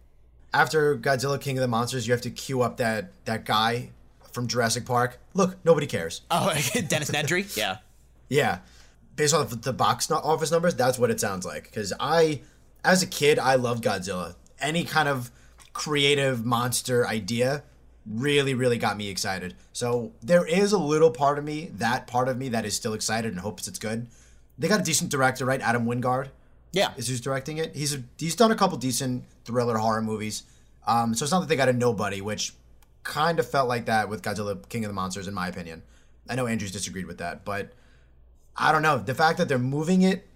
[0.55, 3.91] After Godzilla King of the Monsters, you have to queue up that that guy
[4.33, 5.19] from Jurassic Park.
[5.35, 6.23] Look, nobody cares.
[6.31, 6.49] Oh,
[6.89, 7.55] Dennis Nedry?
[7.57, 7.79] yeah.
[8.33, 8.61] Yeah.
[9.15, 11.65] Based on the box office numbers, that's what it sounds like.
[11.65, 12.41] Because I,
[12.83, 14.37] as a kid, I loved Godzilla.
[14.59, 15.31] Any kind of
[15.75, 17.63] creative monster idea
[18.07, 19.55] really, really got me excited.
[19.75, 22.95] So there is a little part of me, that part of me, that is still
[22.95, 24.07] excited and hopes it's good.
[24.59, 25.61] They got a decent director, right?
[25.61, 26.29] Adam Wingard.
[26.73, 27.77] Yeah, is who's directing it.
[27.77, 30.45] He's a, he's done a couple decent thriller horror movies.
[30.87, 32.55] Um, so it's not that they got a nobody, which
[33.05, 35.83] kind of felt like that with Godzilla King of the Monsters, in my opinion.
[36.31, 37.73] I know Andrews disagreed with that, but
[38.57, 38.99] I don't know.
[38.99, 40.27] The fact that they're moving it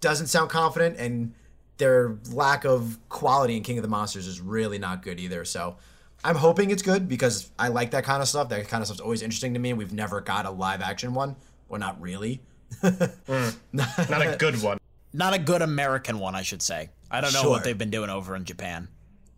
[0.00, 1.34] doesn't sound confident, and
[1.78, 5.44] their lack of quality in King of the Monsters is really not good either.
[5.44, 5.76] So
[6.24, 8.48] I'm hoping it's good because I like that kind of stuff.
[8.50, 9.72] That kind of stuff's always interesting to me.
[9.72, 11.36] We've never got a live action one.
[11.68, 12.40] Well, not really.
[12.82, 14.78] mm, not a good one.
[15.12, 16.90] Not a good American one, I should say.
[17.10, 17.50] I don't know sure.
[17.50, 18.88] what they've been doing over in Japan.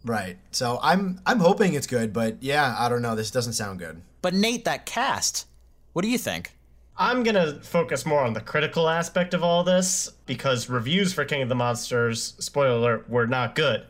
[0.05, 0.37] Right.
[0.51, 3.16] So I'm I'm hoping it's good, but yeah, I don't know.
[3.16, 4.03] This doesn't sound good.
[4.23, 5.47] But Nate, that cast,
[5.92, 6.57] what do you think?
[6.96, 11.24] I'm going to focus more on the critical aspect of all this because reviews for
[11.24, 13.85] King of the Monsters, spoiler alert, were not good.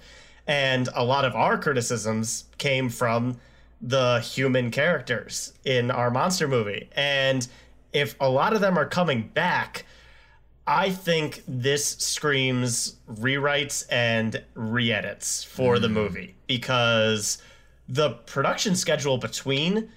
[0.47, 3.37] And a lot of our criticisms came from
[3.83, 6.89] the human characters in our monster movie.
[6.97, 7.47] And
[7.93, 9.85] if a lot of them are coming back,
[10.67, 15.83] I think this screams rewrites and re edits for mm.
[15.83, 17.37] the movie because
[17.87, 19.91] the production schedule between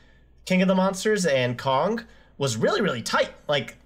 [0.43, 2.03] King of the Monsters and Kong
[2.37, 3.31] was really, really tight.
[3.47, 3.77] Like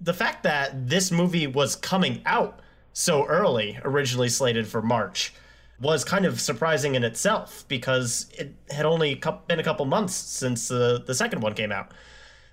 [0.00, 2.60] the fact that this movie was coming out
[2.92, 5.32] so early, originally slated for March,
[5.80, 10.68] was kind of surprising in itself because it had only been a couple months since
[10.68, 11.92] the, the second one came out.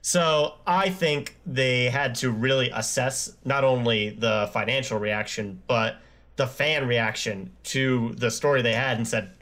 [0.01, 6.01] So I think they had to really assess not only the financial reaction, but
[6.35, 9.37] the fan reaction to the story they had and said,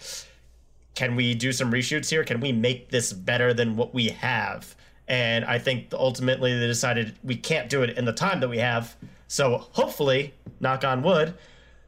[0.93, 2.23] can we do some reshoots here?
[2.23, 4.75] Can we make this better than what we have?
[5.11, 8.59] And I think ultimately they decided we can't do it in the time that we
[8.59, 8.95] have.
[9.27, 11.33] So hopefully, knock on wood,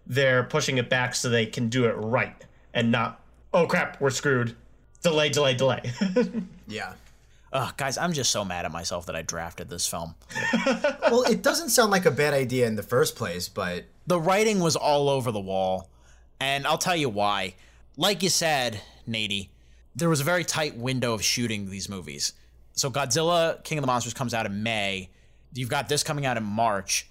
[0.06, 2.36] they're pushing it back so they can do it right
[2.74, 3.22] and not,
[3.54, 4.58] oh crap, we're screwed.
[5.04, 5.82] Delay, delay, delay.
[6.68, 6.94] yeah.
[7.54, 10.16] Ugh, guys, I'm just so mad at myself that I drafted this film.
[11.04, 13.86] well, it doesn't sound like a bad idea in the first place, but.
[14.06, 15.90] The writing was all over the wall.
[16.42, 17.56] And I'll tell you why.
[17.96, 19.48] Like you said, Nady,
[19.96, 22.34] there was a very tight window of shooting these movies.
[22.74, 25.10] So Godzilla King of the Monsters comes out in May.
[25.54, 27.08] You've got this coming out in March.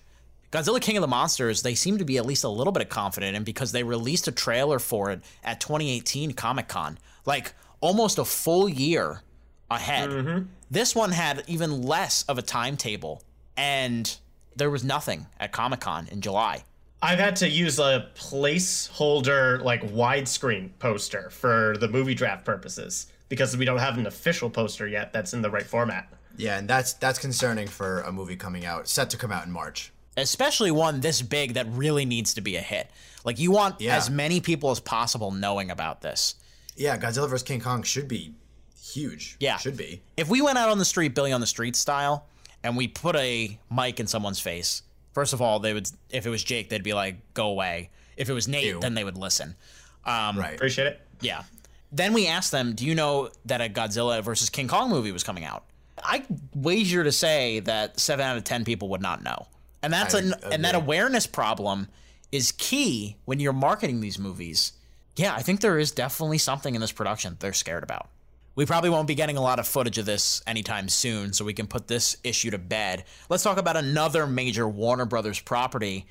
[0.50, 2.88] Godzilla King of the Monsters, they seem to be at least a little bit of
[2.88, 6.98] confident in because they released a trailer for it at 2018 Comic Con.
[7.24, 9.22] Like almost a full year
[9.70, 10.10] ahead.
[10.10, 10.46] Mm-hmm.
[10.70, 13.22] This one had even less of a timetable,
[13.56, 14.14] and
[14.56, 16.64] there was nothing at Comic Con in July.
[17.00, 23.56] I've had to use a placeholder, like widescreen poster for the movie draft purposes because
[23.56, 26.06] we don't have an official poster yet that's in the right format.
[26.36, 29.50] Yeah, and that's that's concerning for a movie coming out set to come out in
[29.50, 29.90] March.
[30.18, 32.90] Especially one this big that really needs to be a hit.
[33.24, 33.96] Like you want yeah.
[33.96, 36.34] as many people as possible knowing about this.
[36.76, 38.34] Yeah, Godzilla vs King Kong should be
[38.78, 39.38] huge.
[39.40, 39.56] Yeah.
[39.56, 40.02] Should be.
[40.18, 42.26] If we went out on the street, Billy on the street style,
[42.62, 44.82] and we put a mic in someone's face,
[45.14, 47.88] first of all, they would, if it was Jake, they'd be like, go away.
[48.18, 48.80] If it was Nate, Ew.
[48.80, 49.56] then they would listen.
[50.04, 50.54] Um, right.
[50.54, 51.00] Appreciate it.
[51.22, 51.44] Yeah.
[51.92, 55.22] Then we asked them, do you know that a Godzilla versus King Kong movie was
[55.22, 55.64] coming out?
[56.02, 56.24] I
[56.54, 59.46] wager to say that seven out of 10 people would not know.
[59.82, 61.88] And that's an, and that awareness problem
[62.30, 64.72] is key when you're marketing these movies.
[65.16, 68.08] Yeah, I think there is definitely something in this production they're scared about.
[68.54, 71.54] We probably won't be getting a lot of footage of this anytime soon, so we
[71.54, 73.04] can put this issue to bed.
[73.28, 76.06] Let's talk about another major Warner Brothers property.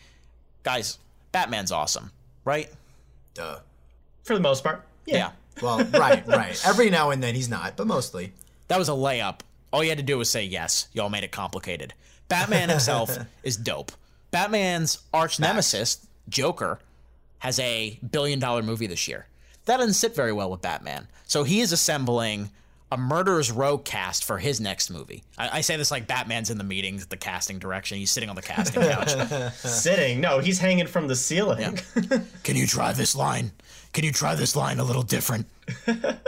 [0.63, 0.97] Guys,
[1.31, 2.11] Batman's awesome,
[2.43, 2.69] right?
[3.33, 3.59] Duh.
[4.23, 4.83] For the most part.
[5.05, 5.17] Yeah.
[5.17, 5.31] yeah.
[5.61, 6.61] Well, right, right.
[6.65, 8.33] Every now and then he's not, but mostly.
[8.67, 9.39] That was a layup.
[9.73, 10.87] All you had to do was say yes.
[10.93, 11.93] Y'all made it complicated.
[12.27, 13.91] Batman himself is dope.
[14.31, 16.79] Batman's arch nemesis, Joker,
[17.39, 19.27] has a billion dollar movie this year
[19.65, 21.07] that doesn't sit very well with Batman.
[21.27, 22.49] So he is assembling
[22.91, 25.23] a murderer's row cast for his next movie.
[25.37, 27.97] I, I, say this like Batman's in the meetings, the casting direction.
[27.97, 29.53] He's sitting on the casting couch.
[29.53, 30.19] sitting?
[30.19, 31.79] No, he's hanging from the ceiling.
[31.95, 32.19] Yeah.
[32.43, 33.51] Can you try this line?
[33.93, 35.47] Can you try this line a little different?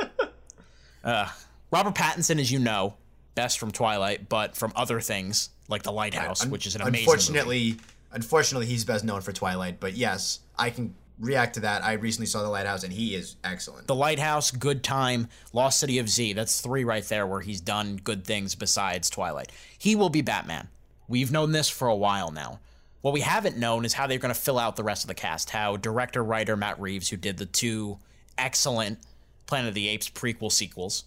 [1.04, 1.30] uh,
[1.71, 2.95] Robert Pattinson, as you know,
[3.36, 6.52] best from Twilight, but from other things like The Lighthouse, right.
[6.52, 7.04] which is an amazing.
[7.04, 7.82] Unfortunately, movie.
[8.12, 9.80] unfortunately, he's best known for Twilight.
[9.80, 11.84] But yes, I can react to that.
[11.84, 13.88] I recently saw The Lighthouse, and he is excellent.
[13.88, 16.34] The Lighthouse, Good Time, Lost City of Z.
[16.34, 19.52] That's three right there where he's done good things besides Twilight.
[19.78, 20.67] He will be Batman.
[21.08, 22.60] We've known this for a while now.
[23.04, 25.13] What we haven't known is how they're going to fill out the rest of the
[25.13, 25.50] cast.
[25.50, 28.00] How director, writer Matt Reeves, who did the two
[28.38, 28.98] excellent
[29.46, 31.04] Planet of the Apes prequel sequels,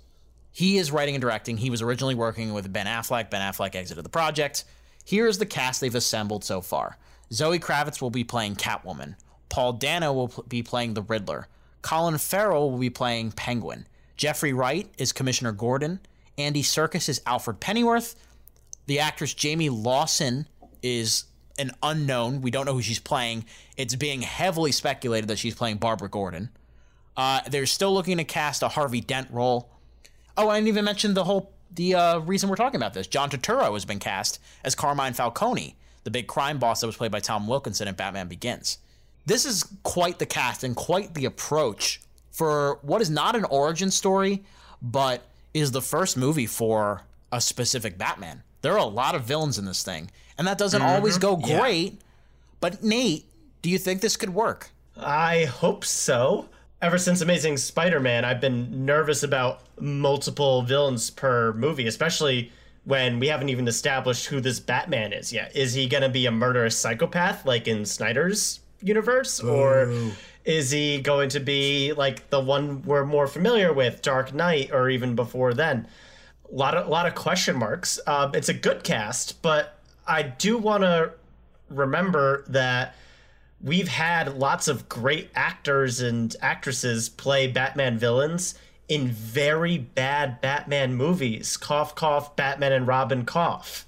[0.53, 1.57] he is writing and directing.
[1.57, 3.31] He was originally working with Ben Affleck.
[3.31, 4.65] Ben Affleck exited the project.
[5.07, 6.99] Here is the cast they've assembled so far.
[7.33, 9.17] Zoe Kravitz will be playing Catwoman.
[9.49, 11.49] Paul Dano will be playing the Riddler.
[11.81, 13.87] Colin Farrell will be playing Penguin.
[14.19, 16.01] Jeffrey Wright is Commissioner Gordon.
[16.37, 18.17] Andy Serkis is Alfred Pennyworth.
[18.85, 20.47] The actress Jayme Lawson
[20.83, 21.25] is
[21.59, 22.43] an unknown.
[22.43, 23.45] We don't know who she's playing.
[23.77, 26.51] It's being heavily speculated that she's playing Barbara Gordon.
[27.17, 29.71] Uh, they're still looking to cast a Harvey Dent role.
[30.37, 33.07] Oh, I didn't even mention the whole the uh, reason we're talking about this.
[33.07, 37.11] John Turturro has been cast as Carmine Falcone, the big crime boss that was played
[37.11, 38.79] by Tom Wilkinson in Batman Begins.
[39.25, 43.91] This is quite the cast and quite the approach for what is not an origin
[43.91, 44.45] story,
[44.81, 48.43] but is the first movie for a specific Batman.
[48.63, 50.91] There are a lot of villains in this thing, and that doesn't mm-hmm.
[50.91, 51.93] always go great.
[51.93, 51.99] Yeah.
[52.61, 53.27] But Nate,
[53.63, 54.71] do you think this could work?
[54.97, 56.49] I hope so.
[56.83, 62.53] Ever since Amazing Spider Man, I've been nervous about multiple villains per movie, especially
[62.85, 65.55] when we haven't even established who this Batman is yet.
[65.57, 69.43] Is he going to be a murderous psychopath like in Snyder's universe?
[69.43, 69.51] Ooh.
[69.51, 69.93] Or
[70.45, 74.89] is he going to be like the one we're more familiar with, Dark Knight, or
[74.89, 75.89] even before then?
[76.51, 77.99] A lot of, a lot of question marks.
[78.07, 81.13] Uh, it's a good cast, but I do want to
[81.69, 82.95] remember that
[83.61, 88.55] we've had lots of great actors and actresses play Batman villains
[88.89, 91.57] in very bad Batman movies.
[91.57, 93.85] Cough, cough, Batman and Robin cough.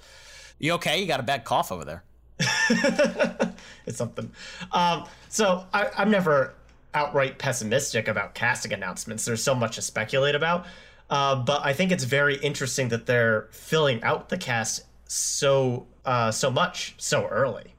[0.59, 0.99] You okay?
[0.99, 2.03] You got a bad cough over there.
[3.85, 4.31] it's something.
[4.71, 6.53] Um, so I, I'm never
[6.93, 9.25] outright pessimistic about casting announcements.
[9.25, 10.65] There's so much to speculate about.
[11.09, 16.31] Uh, but I think it's very interesting that they're filling out the cast so uh,
[16.31, 17.73] so much so early.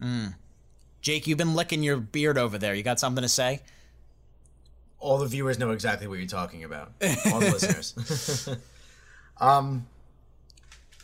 [0.00, 0.34] Mm.
[1.00, 2.74] Jake, you've been licking your beard over there.
[2.74, 3.60] You got something to say?
[4.98, 6.92] All the viewers know exactly what you're talking about.
[7.32, 8.48] All the listeners.
[9.40, 9.86] um,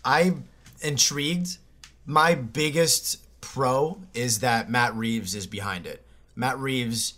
[0.05, 0.45] I'm
[0.81, 1.59] intrigued.
[2.07, 6.05] My biggest pro is that Matt Reeves is behind it.
[6.35, 7.15] Matt Reeves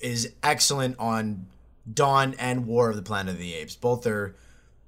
[0.00, 1.46] is excellent on
[1.92, 3.76] Dawn and War of the Planet of the Apes.
[3.76, 4.34] Both are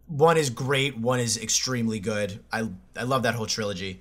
[0.07, 2.43] one is great, one is extremely good.
[2.53, 4.01] I I love that whole trilogy.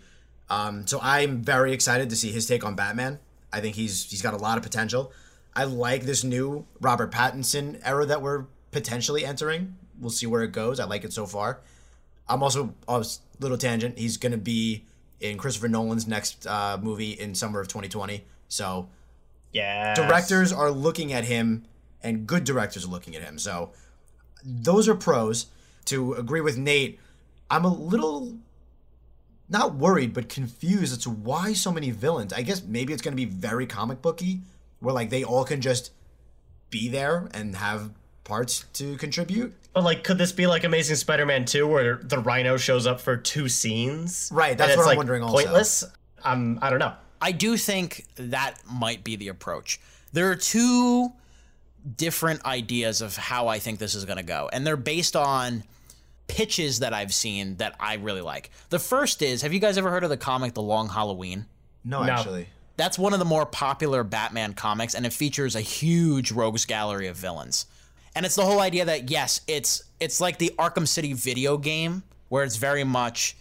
[0.50, 3.20] Um, so I'm very excited to see his take on Batman.
[3.52, 5.12] I think he's he's got a lot of potential.
[5.56, 9.76] I like this new Robert Pattinson era that we're potentially entering.
[10.00, 10.80] We'll see where it goes.
[10.80, 11.62] I like it so far.
[12.30, 13.04] I'm also a
[13.40, 13.98] little tangent.
[13.98, 14.84] He's going to be
[15.20, 18.24] in Christopher Nolan's next uh, movie in summer of 2020.
[18.48, 18.90] So,
[19.52, 21.66] yeah, directors are looking at him,
[22.02, 23.40] and good directors are looking at him.
[23.40, 23.72] So,
[24.44, 25.48] those are pros.
[25.86, 27.00] To agree with Nate,
[27.50, 28.38] I'm a little
[29.50, 32.34] not worried, but confused as to why so many villains.
[32.34, 34.42] I guess maybe it's going to be very comic booky,
[34.80, 35.92] where like they all can just
[36.70, 37.92] be there and have
[38.24, 39.54] parts to contribute.
[39.74, 43.16] But like, could this be like Amazing Spider-Man 2, where the Rhino shows up for
[43.16, 44.30] two scenes?
[44.34, 45.24] Right, that's what I'm like wondering.
[45.24, 45.84] Also, pointless.
[46.24, 46.94] Um, I don't know.
[47.22, 49.80] I do think that might be the approach.
[50.12, 51.14] There are two
[51.96, 55.64] different ideas of how I think this is going to go, and they're based on
[56.28, 58.52] pitches that I've seen that I really like.
[58.70, 61.46] The first is have you guys ever heard of the comic The Long Halloween?
[61.84, 62.12] No, no.
[62.12, 62.48] actually.
[62.76, 67.08] That's one of the more popular Batman comics, and it features a huge rogues gallery
[67.08, 67.66] of villains.
[68.16, 72.04] And it's the whole idea that yes, it's it's like the Arkham City video game,
[72.30, 73.36] where it's very much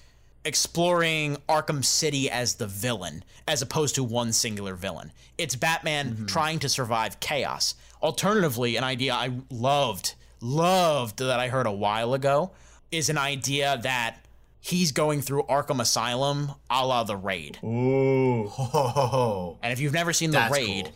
[0.47, 5.13] exploring Arkham City as the villain, as opposed to one singular villain.
[5.37, 6.27] It's Batman mm-hmm.
[6.27, 7.75] trying to survive chaos.
[8.03, 12.53] Alternatively, an idea I loved, loved that I heard a while ago
[12.93, 14.25] is an idea that
[14.61, 17.59] he's going through Arkham Asylum a la The Raid.
[17.65, 18.51] Ooh.
[19.63, 20.95] And if you've never seen The Raid, cool.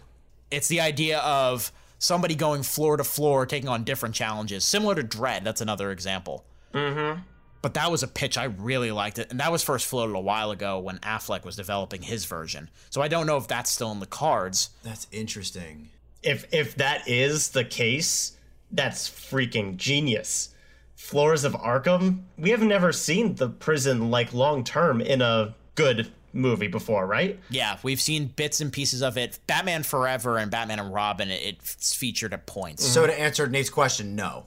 [0.51, 5.03] it's the idea of somebody going floor to floor, taking on different challenges, similar to
[5.03, 5.43] Dredd.
[5.43, 6.45] That's another example.
[6.73, 7.21] Mm-hmm.
[7.63, 10.21] But that was a pitch I really liked it, and that was first floated a
[10.21, 12.71] while ago when Affleck was developing his version.
[12.89, 14.71] So I don't know if that's still in the cards.
[14.83, 15.91] That's interesting.
[16.23, 18.37] If if that is the case,
[18.73, 20.55] that's freaking genius
[21.01, 26.13] floors of Arkham, we have never seen the prison like long term in a good
[26.33, 27.41] movie before, right?
[27.49, 29.39] Yeah, we've seen bits and pieces of it.
[29.47, 32.85] Batman Forever and Batman and Robin, it's featured at points.
[32.85, 34.45] So to answer Nate's question, no.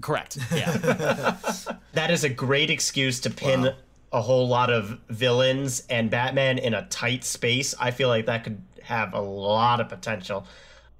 [0.00, 0.38] Correct.
[0.52, 0.76] Yeah.
[1.92, 3.74] that is a great excuse to pin wow.
[4.12, 7.74] a whole lot of villains and Batman in a tight space.
[7.78, 10.46] I feel like that could have a lot of potential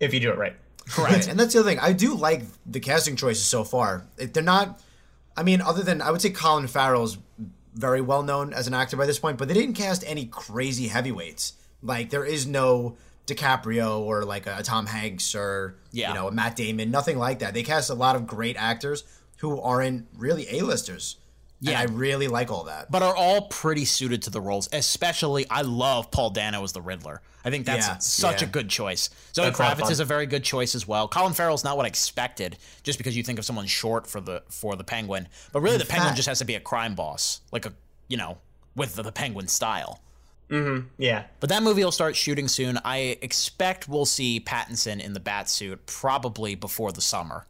[0.01, 0.57] if you do it right.
[0.89, 1.29] Correct.
[1.29, 1.79] and that's the other thing.
[1.79, 4.07] I do like the casting choices so far.
[4.17, 4.81] They're not.
[5.37, 7.19] I mean, other than I would say Colin Farrell's
[7.75, 10.89] very well known as an actor by this point, but they didn't cast any crazy
[10.89, 11.53] heavyweights.
[11.83, 12.97] Like there is no
[13.29, 16.09] DiCaprio or like a Tom Hanks or yeah.
[16.09, 17.55] you know a Matt Damon, nothing like that.
[17.55, 19.05] They cast a lot of great actors
[19.39, 21.17] who aren't really A-listers.
[21.61, 22.89] Yeah, and I really like all that.
[22.91, 24.69] But are all pretty suited to the roles.
[24.73, 27.21] Especially, I love Paul Dano as the Riddler.
[27.45, 28.49] I think that's yeah, such yeah.
[28.49, 29.11] a good choice.
[29.35, 31.09] Zoe Kravitz is a very good choice as well.
[31.09, 34.43] Colin Farrell's not what I expected, just because you think of someone short for the
[34.49, 35.29] for the Penguin.
[35.53, 37.73] But really, In the fact, Penguin just has to be a crime boss, like a
[38.09, 38.39] you know,
[38.77, 40.01] with the, the Penguin style.
[40.51, 40.87] Mm-hmm.
[40.99, 41.25] Yeah.
[41.41, 42.79] But that movie will start shooting soon.
[42.85, 47.47] I expect we'll see Pattinson in the bat suit probably before the summer.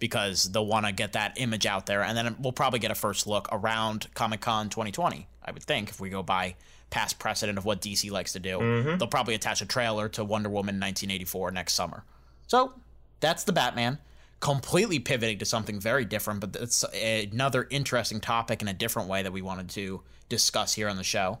[0.00, 2.04] because they'll want to get that image out there.
[2.04, 5.88] And then we'll probably get a first look around Comic Con 2020, I would think,
[5.90, 6.54] if we go by
[6.90, 8.58] past precedent of what DC likes to do.
[8.60, 8.98] Mhm.
[9.00, 12.04] They'll probably attach a trailer to Wonder Woman 1984 next summer.
[12.46, 12.74] So
[13.18, 13.98] that's the Batman.
[14.38, 19.24] Completely pivoting to something very different, but it's another interesting topic in a different way
[19.24, 21.40] that we wanted to discuss here on the show.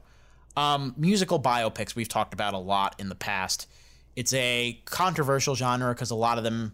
[0.58, 3.68] Um, musical biopics we've talked about a lot in the past.
[4.16, 6.72] It's a controversial genre because a lot of them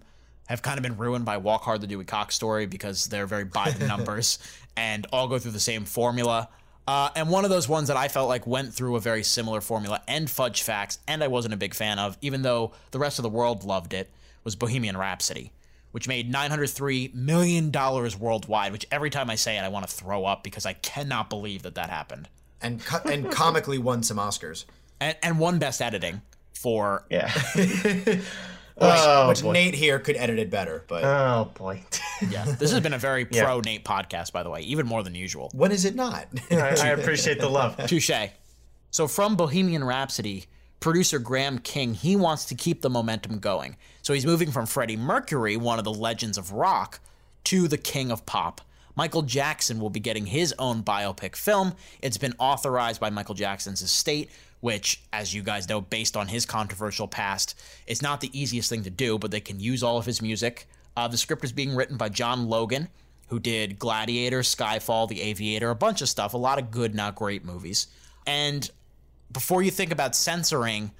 [0.49, 3.45] have kind of been ruined by Walk Hard the Dewey Cox story because they're very
[3.45, 4.39] by the numbers
[4.75, 6.49] and all go through the same formula.
[6.89, 9.61] Uh, and one of those ones that I felt like went through a very similar
[9.61, 13.19] formula and fudge facts, and I wasn't a big fan of, even though the rest
[13.19, 14.11] of the world loved it,
[14.45, 15.53] was Bohemian Rhapsody,
[15.91, 20.25] which made $903 million worldwide, which every time I say it, I want to throw
[20.25, 22.31] up because I cannot believe that that happened.
[22.65, 24.65] And co- and comically won some Oscars.
[25.01, 26.23] And, and won Best Editing
[26.53, 27.05] for.
[27.11, 27.31] Yeah.
[28.77, 29.45] Which, Oh, which.
[29.45, 31.81] Nate here could edit it better, but Oh boy.
[32.29, 33.45] yeah, this has been a very Yeah.
[33.45, 35.49] pro Nate podcast, by the way, even more than usual.
[35.55, 36.27] when is it not?
[36.51, 37.77] I, I appreciate the love.
[37.87, 38.11] Touche.
[38.91, 40.47] So from Bohemian Rhapsody,
[40.81, 43.77] producer Graham King, he wants to keep the momentum going.
[44.03, 46.99] So he's moving from Freddie Mercury, one of the legends of rock,
[47.45, 48.61] to the king of pop.
[48.97, 51.75] Michael Jackson will be getting his own biopic film.
[52.01, 54.31] It's been authorized by Michael Jackson's estate,
[54.61, 58.85] which, as you guys know, based on his controversial past, it's not the easiest thing
[58.85, 60.67] to do, but they can use all of his music.
[60.97, 62.89] Uh, the script is being written by John Logan,
[63.29, 67.15] who did Gladiator, Skyfall, The Aviator, a bunch of stuff, a lot of good, not
[67.15, 67.89] great movies.
[68.27, 68.71] And
[69.33, 70.93] before you think about censoring,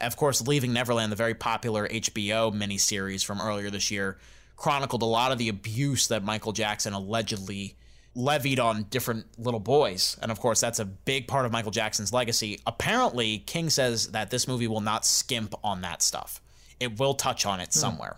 [0.00, 4.18] of course, Leaving Neverland, the very popular HBO miniseries from earlier this year,
[4.58, 7.76] chronicled a lot of the abuse that Michael Jackson allegedly
[8.14, 10.16] levied on different little boys.
[10.20, 12.60] And of course, that's a big part of Michael Jackson's legacy.
[12.66, 16.42] Apparently, King says that this movie will not skimp on that stuff,
[16.80, 17.78] it will touch on it hmm.
[17.78, 18.16] somewhere.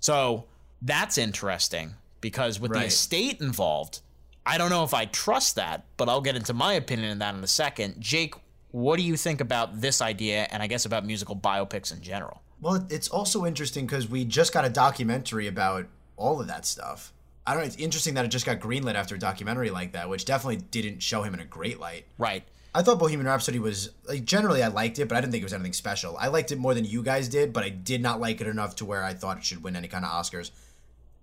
[0.00, 0.44] So
[0.82, 4.00] that's interesting because with the estate involved,
[4.44, 7.34] I don't know if I trust that, but I'll get into my opinion on that
[7.34, 8.00] in a second.
[8.00, 8.34] Jake,
[8.72, 12.42] what do you think about this idea and I guess about musical biopics in general?
[12.60, 17.12] Well, it's also interesting because we just got a documentary about all of that stuff.
[17.46, 17.66] I don't know.
[17.66, 21.00] It's interesting that it just got greenlit after a documentary like that, which definitely didn't
[21.00, 22.06] show him in a great light.
[22.18, 22.42] Right.
[22.74, 25.46] I thought Bohemian Rhapsody was like generally I liked it, but I didn't think it
[25.46, 26.16] was anything special.
[26.18, 28.76] I liked it more than you guys did, but I did not like it enough
[28.76, 30.50] to where I thought it should win any kind of Oscars.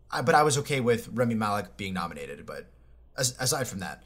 [0.09, 2.45] I, but I was okay with Rami Malek being nominated.
[2.45, 2.67] But
[3.17, 4.03] as, aside from that,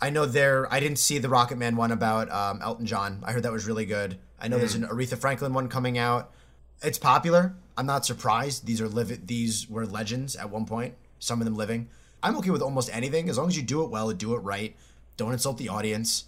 [0.00, 0.72] I know there.
[0.72, 3.20] I didn't see the Rocket Man one about um, Elton John.
[3.24, 4.18] I heard that was really good.
[4.38, 6.32] I know there's an Aretha Franklin one coming out.
[6.82, 7.54] It's popular.
[7.76, 8.66] I'm not surprised.
[8.66, 9.26] These are live.
[9.26, 10.94] These were legends at one point.
[11.18, 11.88] Some of them living.
[12.22, 14.74] I'm okay with almost anything as long as you do it well, do it right.
[15.16, 16.24] Don't insult the audience.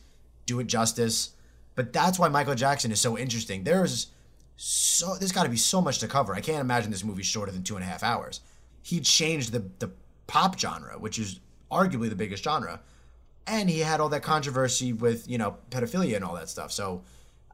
[0.46, 1.30] Do it justice.
[1.74, 3.64] But that's why Michael Jackson is so interesting.
[3.64, 4.08] There's
[4.56, 6.34] so there's got to be so much to cover.
[6.34, 8.40] I can't imagine this movie shorter than two and a half hours.
[8.82, 9.92] He changed the the
[10.26, 12.80] pop genre, which is arguably the biggest genre,
[13.46, 16.72] and he had all that controversy with you know pedophilia and all that stuff.
[16.72, 17.02] So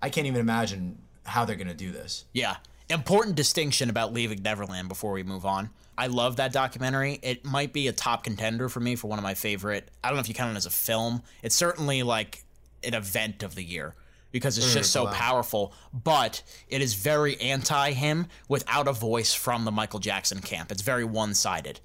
[0.01, 2.25] I can't even imagine how they're gonna do this.
[2.33, 2.57] Yeah.
[2.91, 5.71] Important distinction about Leaving Neverland before we move on.
[5.97, 7.19] I love that documentary.
[7.23, 9.89] It might be a top contender for me for one of my favorite.
[10.03, 11.23] I don't know if you count it as a film.
[11.43, 12.45] It's certainly like
[12.83, 13.95] an event of the year
[14.33, 15.13] because it's just so mm, wow.
[15.13, 20.73] powerful, but it is very anti him without a voice from the Michael Jackson camp.
[20.73, 21.79] It's very one sided.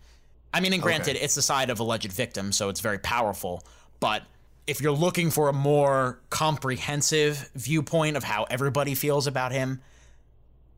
[0.51, 1.23] I mean, and granted, Okay.
[1.23, 3.63] it's the side of alleged victim, so it's very powerful,
[3.99, 4.23] but
[4.65, 9.81] if you're looking for a more comprehensive viewpoint of how everybody feels about him,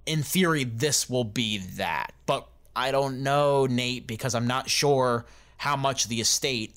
[0.06, 2.14] in theory, this will be that.
[2.26, 5.26] But I don't know, Nate, because I'm not sure
[5.58, 6.76] how much the estate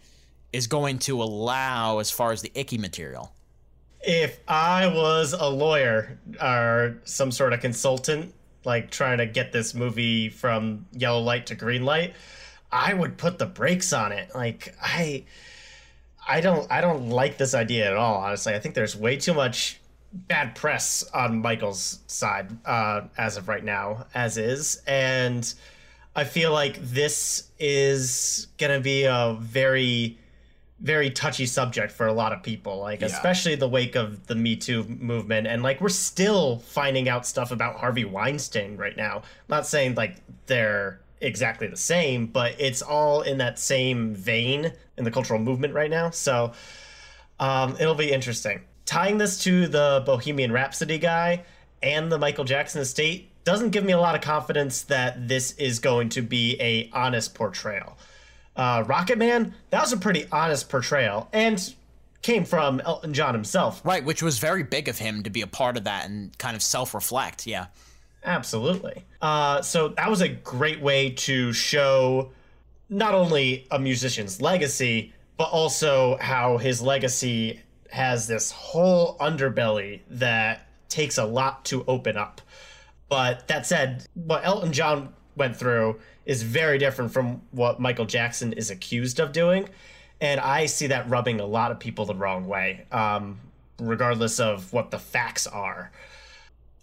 [0.52, 3.32] is going to allow as far as the icky material.
[4.06, 8.34] If I was a lawyer or some sort of consultant,
[8.64, 12.14] like trying to get this movie from yellow light to green light,
[12.70, 14.34] I would put the brakes on it.
[14.34, 15.24] Like I
[16.26, 18.54] I don't I don't like this idea at all, honestly.
[18.54, 19.80] I think there's way too much
[20.14, 24.83] bad press on Michael's side uh, as of right now, as is.
[24.87, 25.53] And
[26.16, 30.18] I feel like this is gonna be a very
[30.81, 33.07] very touchy subject for a lot of people like Yeah.
[33.07, 37.52] especially the wake of the me too movement and like we're still finding out stuff
[37.52, 43.23] about harvey weinstein right now not saying like they're exactly the same but it's all
[43.23, 46.52] in that same vein in the cultural movement right now so
[47.40, 51.42] um, it'll be interesting tying this to the bohemian rhapsody guy
[51.82, 55.78] and the michael jackson estate doesn't give me a lot of confidence that this is
[55.78, 57.96] going to be a honest portrayal
[58.56, 61.74] uh, Rocket Man, that was a pretty honest portrayal and
[62.22, 63.82] came from Elton John himself.
[63.85, 66.56] Right, which was very big of him to be a part of that and kind
[66.56, 67.46] of self reflect.
[67.46, 67.66] Yeah.
[68.24, 69.04] Absolutely.
[69.20, 72.30] Uh, so that was a great way to show
[72.88, 77.60] not only a musician's legacy, but also how his legacy
[77.94, 82.40] has this whole underbelly that takes a lot to open up.
[83.08, 88.52] But that said, what Elton John went through is very different from what Michael Jackson
[88.52, 89.68] is accused of doing.
[90.20, 93.38] And I see that rubbing a lot of people the wrong way, um,
[93.78, 95.92] regardless of what the facts are.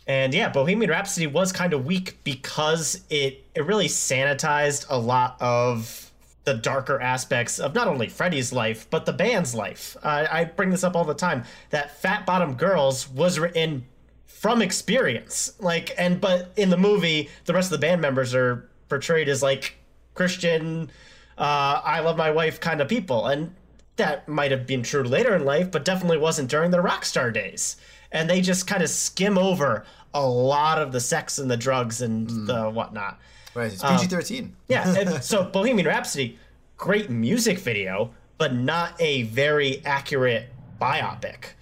[0.07, 5.37] And yeah, Bohemian Rhapsody was kind of weak because it it really sanitized a lot
[5.41, 6.10] of
[6.43, 9.95] the darker aspects of not only Freddie's life but the band's life.
[10.03, 11.43] Uh, I bring this up all the time.
[11.69, 13.85] That Fat Bottom Girls was written
[14.25, 18.69] from experience, like, and but in the movie, the rest of the band members are
[18.89, 19.75] portrayed as like
[20.15, 20.89] Christian,
[21.37, 23.53] uh, I love my wife kind of people, and
[23.97, 27.29] that might have been true later in life, but definitely wasn't during their rock star
[27.29, 27.77] days
[28.11, 32.01] and they just kind of skim over a lot of the sex and the drugs
[32.01, 32.47] and mm.
[32.47, 33.19] the whatnot.
[33.53, 34.43] Right, it's PG thirteen.
[34.43, 36.37] Um, yeah, and so Bohemian Rhapsody,
[36.77, 40.49] great music video, but not a very accurate
[40.79, 41.53] biopic.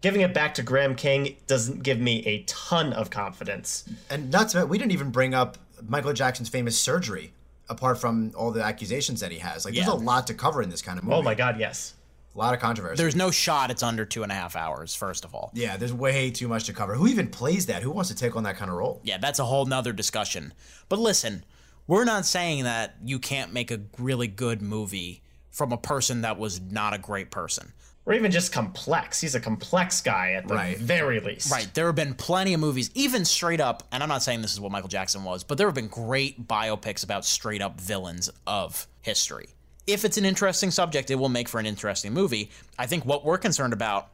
[0.00, 3.88] Giving it back to Graham King doesn't give me a ton of confidence.
[4.10, 5.58] And not to we didn't even bring up
[5.88, 7.32] Michael Jackson's famous surgery,
[7.68, 9.64] apart from all the accusations that he has.
[9.64, 9.84] Like, yeah.
[9.84, 11.16] there's a lot to cover in this kind of movie.
[11.16, 11.94] Oh my god, yes.
[12.34, 13.00] A lot of controversy.
[13.00, 15.52] There's no shot it's under two and a half hours, first of all.
[15.54, 16.94] Yeah, there's way too much to cover.
[16.94, 17.82] Who even plays that?
[17.82, 19.00] Who wants to take on that kind of role?
[19.04, 20.52] Yeah, that's a whole nother discussion.
[20.88, 21.44] But listen,
[21.86, 26.36] we're not saying that you can't make a really good movie from a person that
[26.36, 27.72] was not a great person.
[28.06, 29.20] Or even just complex.
[29.20, 30.76] He's a complex guy at the right.
[30.76, 31.50] very least.
[31.50, 31.70] Right.
[31.72, 34.60] There have been plenty of movies, even straight up, and I'm not saying this is
[34.60, 38.88] what Michael Jackson was, but there have been great biopics about straight up villains of
[39.00, 39.54] history
[39.86, 42.50] if it's an interesting subject, it will make for an interesting movie.
[42.78, 44.08] I think what we're concerned about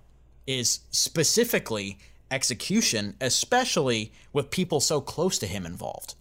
[0.47, 1.99] is specifically
[2.31, 6.15] execution, especially with people so close to him involved.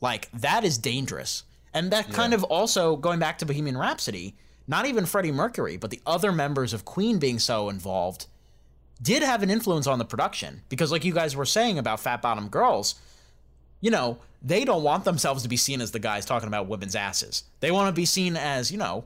[0.00, 1.44] Like, that is dangerous.
[1.72, 2.38] And that kind yeah.
[2.38, 4.34] of also, going back to Bohemian Rhapsody,
[4.66, 8.26] not even Freddie Mercury, but the other members of Queen being so involved
[9.02, 10.62] did have an influence on the production.
[10.68, 12.96] Because, like you guys were saying about Fat Bottom Girls,
[13.80, 16.94] you know, they don't want themselves to be seen as the guys talking about women's
[16.94, 17.44] asses.
[17.60, 19.04] They want to be seen as, you know,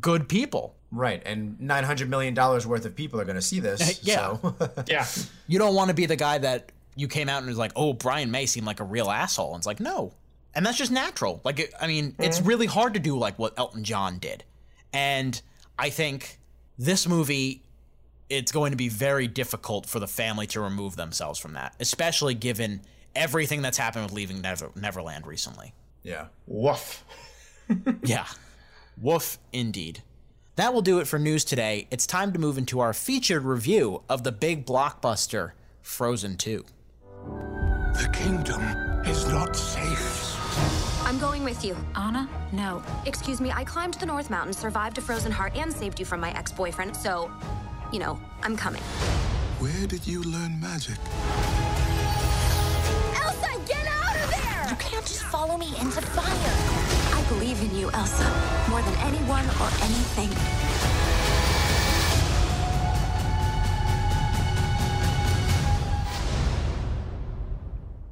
[0.00, 0.74] good people.
[0.90, 1.22] Right.
[1.24, 4.02] And $900 million worth of people are going to see this.
[4.06, 4.36] yeah.
[4.36, 4.54] So.
[4.86, 5.06] yeah.
[5.46, 7.92] You don't want to be the guy that you came out and was like, oh,
[7.92, 9.54] Brian May seemed like a real asshole.
[9.54, 10.12] And it's like, no.
[10.54, 11.40] And that's just natural.
[11.42, 12.22] Like, I mean, mm-hmm.
[12.22, 14.44] it's really hard to do like what Elton John did.
[14.92, 15.40] And
[15.78, 16.38] I think
[16.78, 17.62] this movie
[18.30, 22.34] it's going to be very difficult for the family to remove themselves from that, especially
[22.34, 22.80] given
[23.16, 25.72] everything that's happened with leaving Never- Neverland recently.
[26.02, 26.26] Yeah.
[26.46, 27.04] Woof.
[28.02, 28.26] yeah.
[29.00, 30.02] Woof indeed.
[30.56, 31.88] That will do it for news today.
[31.90, 35.52] It's time to move into our featured review of the big blockbuster,
[35.82, 36.64] Frozen 2.
[37.94, 38.60] The kingdom
[39.04, 40.20] is not safe.
[41.04, 41.76] I'm going with you.
[41.96, 42.28] Anna?
[42.52, 42.82] No.
[43.06, 46.20] Excuse me, I climbed the North Mountain, survived a frozen heart, and saved you from
[46.20, 47.30] my ex boyfriend, so,
[47.92, 48.82] you know, I'm coming.
[49.58, 50.98] Where did you learn magic?
[54.68, 56.24] You can't just follow me into fire.
[57.14, 58.24] I believe in you, Elsa,
[58.70, 60.30] more than anyone or anything.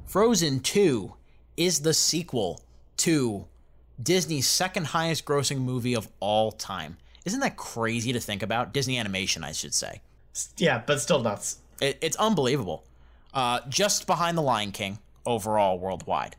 [0.05, 1.13] Frozen 2
[1.57, 2.61] is the sequel
[2.97, 3.47] to
[4.01, 6.97] Disney's second highest grossing movie of all time.
[7.25, 8.73] Isn't that crazy to think about?
[8.73, 10.01] Disney animation, I should say.
[10.57, 11.57] Yeah, but still nuts.
[11.81, 12.83] It, it's unbelievable.
[13.33, 16.35] Uh, just behind The Lion King overall worldwide.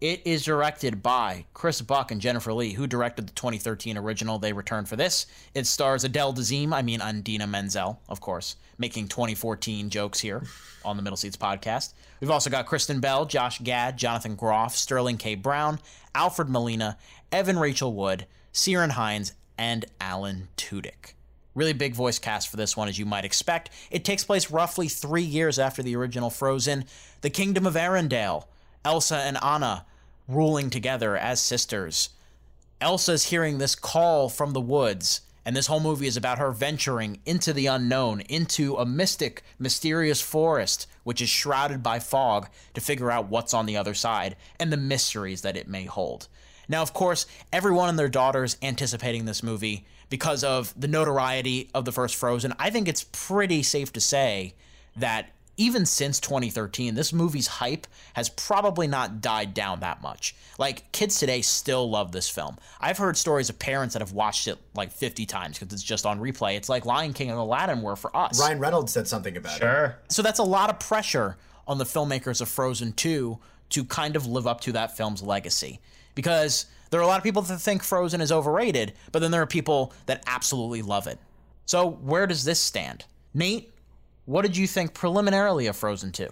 [0.00, 4.38] It is directed by Chris Buck and Jennifer Lee, who directed the 2013 original.
[4.38, 5.26] They returned for this.
[5.54, 10.44] It stars Adele Dazeem, I mean Idina Menzel, of course, making 2014 jokes here
[10.84, 11.94] on the Middle Seats podcast.
[12.20, 15.34] We've also got Kristen Bell, Josh Gad, Jonathan Groff, Sterling K.
[15.34, 15.80] Brown,
[16.14, 16.96] Alfred Molina,
[17.32, 21.14] Evan Rachel Wood, Ciarán Hines, and Alan Tudyk.
[21.56, 23.70] Really big voice cast for this one, as you might expect.
[23.90, 26.84] It takes place roughly three years after the original Frozen.
[27.22, 28.44] The Kingdom of Arendelle
[28.84, 29.84] Elsa and Anna
[30.28, 32.10] ruling together as sisters.
[32.80, 37.18] Elsa's hearing this call from the woods, and this whole movie is about her venturing
[37.24, 43.10] into the unknown, into a mystic, mysterious forest which is shrouded by fog to figure
[43.10, 46.28] out what's on the other side and the mysteries that it may hold.
[46.68, 51.86] Now, of course, everyone and their daughters anticipating this movie because of the notoriety of
[51.86, 52.52] the first Frozen.
[52.58, 54.54] I think it's pretty safe to say
[54.96, 60.34] that even since 2013, this movie's hype has probably not died down that much.
[60.56, 62.56] Like, kids today still love this film.
[62.80, 66.06] I've heard stories of parents that have watched it like 50 times because it's just
[66.06, 66.56] on replay.
[66.56, 68.40] It's like Lion King and Aladdin were for us.
[68.40, 69.68] Ryan Reynolds said something about sure.
[69.68, 69.70] it.
[69.70, 69.98] Sure.
[70.08, 71.36] So that's a lot of pressure
[71.66, 73.38] on the filmmakers of Frozen 2
[73.70, 75.80] to kind of live up to that film's legacy
[76.14, 79.42] Because there are a lot of people that think Frozen is overrated, but then there
[79.42, 81.18] are people that absolutely love it.
[81.66, 83.04] So where does this stand?
[83.34, 83.70] Nate,
[84.28, 86.28] what did you think preliminarily of Frozen 2?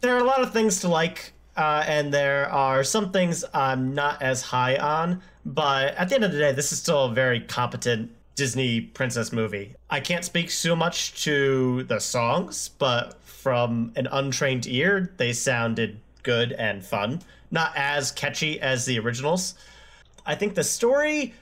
[0.00, 3.96] There are a lot of things to like, uh, and there are some things I'm
[3.96, 7.12] not as high on, but at the end of the day, this is still a
[7.12, 9.74] very competent Disney princess movie.
[9.90, 15.98] I can't speak so much to the songs, but from an untrained ear, they sounded
[16.22, 17.22] good and fun.
[17.50, 19.56] Not as catchy as the originals.
[20.24, 21.34] I think the story.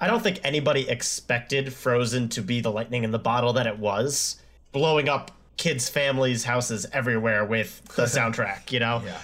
[0.00, 3.78] I don't think anybody expected Frozen to be the lightning in the bottle that it
[3.78, 4.40] was,
[4.72, 9.02] blowing up kids' families' houses everywhere with the soundtrack, you know?
[9.04, 9.18] Yeah.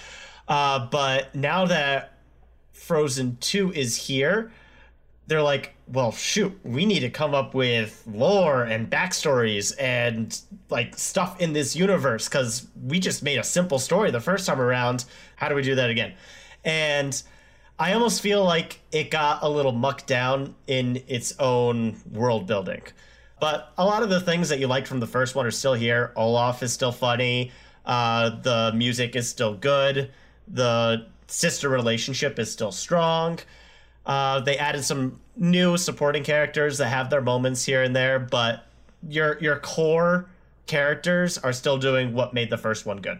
[0.47, 2.19] Uh, but now that
[2.73, 4.53] Frozen 2 is here,
[5.27, 10.39] they're like, well, shoot, we need to come up with lore and backstories and
[10.71, 14.61] like stuff in this universe because we just made a simple story the first time
[14.61, 15.05] around.
[15.37, 16.15] How do we do that again?
[16.65, 17.23] And
[17.79, 22.83] I almost feel like it got a little mucked down in its own world building.
[23.45, 25.75] But a lot of the things that you liked from the first one are still
[25.75, 26.15] here.
[26.17, 27.53] Olaf is still funny.
[27.85, 30.11] Uh, the music is still good.
[30.49, 33.41] The sister relationship is still strong.
[34.07, 38.65] Uh, they added some new supporting characters that have their moments here and there, but
[39.07, 40.31] your your core
[40.65, 43.19] characters are still doing what made the first one good.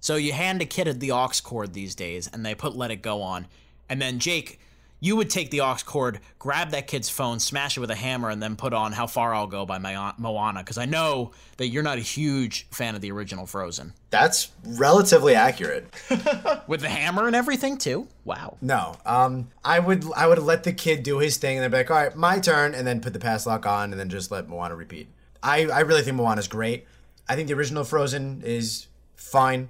[0.00, 3.00] So you hand a kid the aux cord these days, and they put "Let It
[3.00, 3.46] Go" on,
[3.88, 4.60] and then Jake,
[5.02, 8.30] you would take the aux cord, grab that kid's phone, smash it with a hammer,
[8.30, 9.78] and then put on "How Far I'll Go" by
[10.16, 13.94] Moana, because I know that you're not a huge fan of the original Frozen.
[14.10, 15.92] That's relatively accurate.
[16.68, 18.06] with the hammer and everything too.
[18.24, 18.56] Wow.
[18.62, 21.78] No, um, I would I would let the kid do his thing, and then be
[21.78, 24.30] like, all right, my turn, and then put the pass lock on, and then just
[24.30, 25.08] let Moana repeat.
[25.42, 26.86] I I really think Moana's great.
[27.28, 28.86] I think the original Frozen is
[29.16, 29.68] fine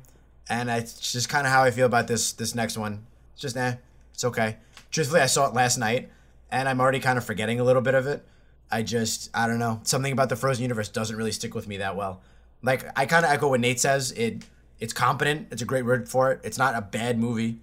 [0.49, 3.07] and it's just kind of how I feel about this this next one.
[3.33, 3.77] It's just eh,
[4.13, 4.57] it's okay.
[4.93, 6.11] Truthfully, I saw it last night,
[6.51, 8.25] and I'm already kind of forgetting a little bit of it.
[8.71, 11.79] I just I don't know something about the Frozen universe doesn't really stick with me
[11.79, 12.23] that well.
[12.63, 14.13] Like I kind of echo what Nate says.
[14.13, 14.45] It
[14.79, 15.49] it's competent.
[15.51, 16.41] It's a great word for it.
[16.43, 17.59] It's not a bad movie,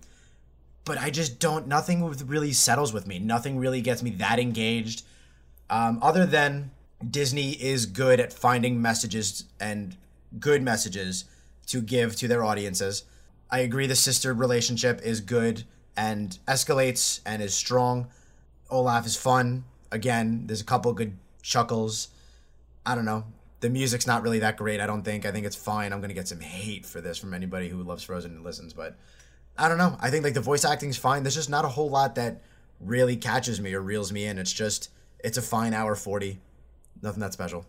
[0.85, 1.67] but I just don't.
[1.67, 3.19] Nothing really settles with me.
[3.19, 5.03] Nothing really gets me that engaged.
[5.69, 6.71] Um, other than
[7.07, 9.95] Disney is good at finding messages and
[10.39, 11.25] good messages
[11.67, 13.03] to give to their audiences.
[13.51, 15.63] I agree the sister relationship is good
[15.99, 18.07] and escalates and is strong.
[18.69, 19.65] Olaf is fun.
[19.91, 22.07] Again, there's a couple good chuckles.
[22.85, 23.25] I don't know.
[23.59, 25.25] The music's not really that great, I don't think.
[25.25, 25.91] I think it's fine.
[25.91, 28.71] I'm going to get some hate for this from anybody who loves Frozen and listens,
[28.71, 28.95] but
[29.57, 29.97] I don't know.
[29.99, 31.23] I think like the voice acting's fine.
[31.23, 32.43] There's just not a whole lot that
[32.79, 34.37] really catches me or reels me in.
[34.37, 36.39] It's just it's a fine hour 40.
[37.01, 37.65] Nothing that special.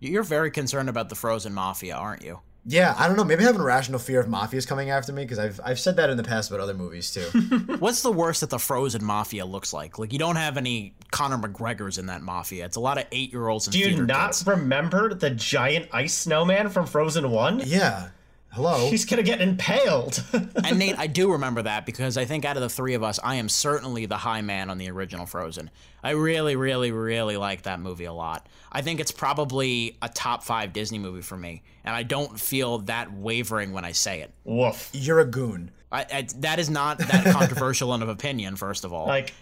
[0.00, 2.40] You're very concerned about the Frozen Mafia, aren't you?
[2.68, 3.24] Yeah, I don't know.
[3.24, 5.96] Maybe I have an irrational fear of mafias coming after me because I've I've said
[5.96, 7.20] that in the past about other movies too.
[7.78, 9.98] What's the worst that the Frozen Mafia looks like?
[10.00, 12.64] Like you don't have any Conor McGregor's in that mafia.
[12.64, 13.66] It's a lot of eight year olds.
[13.66, 14.46] Do you not kids.
[14.46, 17.62] remember the giant ice snowman from Frozen One?
[17.64, 18.08] Yeah.
[18.56, 18.88] Hello.
[18.88, 20.24] He's gonna get impaled.
[20.32, 23.20] and Nate, I do remember that because I think out of the three of us,
[23.22, 25.70] I am certainly the high man on the original Frozen.
[26.02, 28.46] I really, really, really like that movie a lot.
[28.72, 32.78] I think it's probably a top five Disney movie for me, and I don't feel
[32.78, 34.32] that wavering when I say it.
[34.44, 34.88] Woof.
[34.94, 35.70] You're a goon.
[35.92, 38.56] I, I, that is not that controversial of opinion.
[38.56, 39.34] First of all, like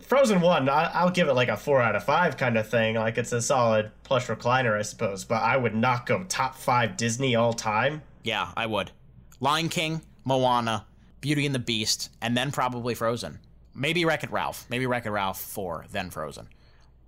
[0.00, 2.96] Frozen One, I, will give it like a four out of five kind of thing.
[2.96, 5.24] Like it's a solid plush recliner, I suppose.
[5.24, 8.02] But I would not go top five Disney all time.
[8.26, 8.90] Yeah, I would.
[9.38, 10.84] Lion King, Moana,
[11.20, 13.38] Beauty and the Beast, and then probably Frozen.
[13.72, 14.66] Maybe Wreck It Ralph.
[14.68, 16.48] Maybe Wreck It Ralph 4, then Frozen.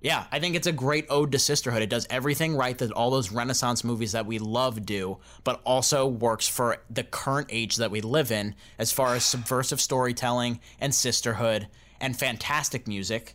[0.01, 1.83] Yeah, I think it's a great ode to sisterhood.
[1.83, 6.07] It does everything right that all those Renaissance movies that we love do, but also
[6.07, 10.95] works for the current age that we live in as far as subversive storytelling and
[10.95, 11.67] sisterhood
[12.01, 13.35] and fantastic music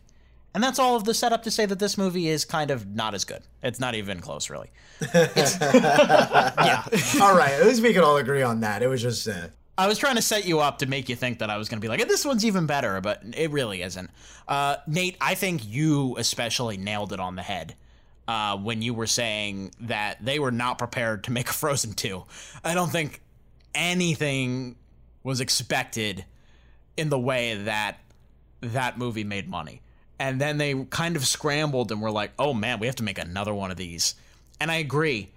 [0.54, 3.12] and that's all of the setup to say that this movie is kind of not
[3.12, 3.42] as good.
[3.62, 4.70] It's not even close, really.
[5.14, 6.84] yeah.
[7.20, 7.52] all right.
[7.52, 8.82] At least we can all agree on that.
[8.82, 9.26] It was just.
[9.26, 9.48] Uh...
[9.76, 11.80] I was trying to set you up to make you think that I was going
[11.80, 14.08] to be like, this one's even better, but it really isn't.
[14.46, 17.74] Uh, Nate, I think you especially nailed it on the head
[18.28, 22.22] uh, when you were saying that they were not prepared to make a Frozen 2.
[22.64, 23.20] I don't think
[23.74, 24.76] anything
[25.24, 26.24] was expected
[26.96, 27.98] in the way that
[28.60, 29.82] that movie made money
[30.24, 33.18] and then they kind of scrambled and were like, "Oh man, we have to make
[33.18, 34.14] another one of these."
[34.58, 35.30] And I agree.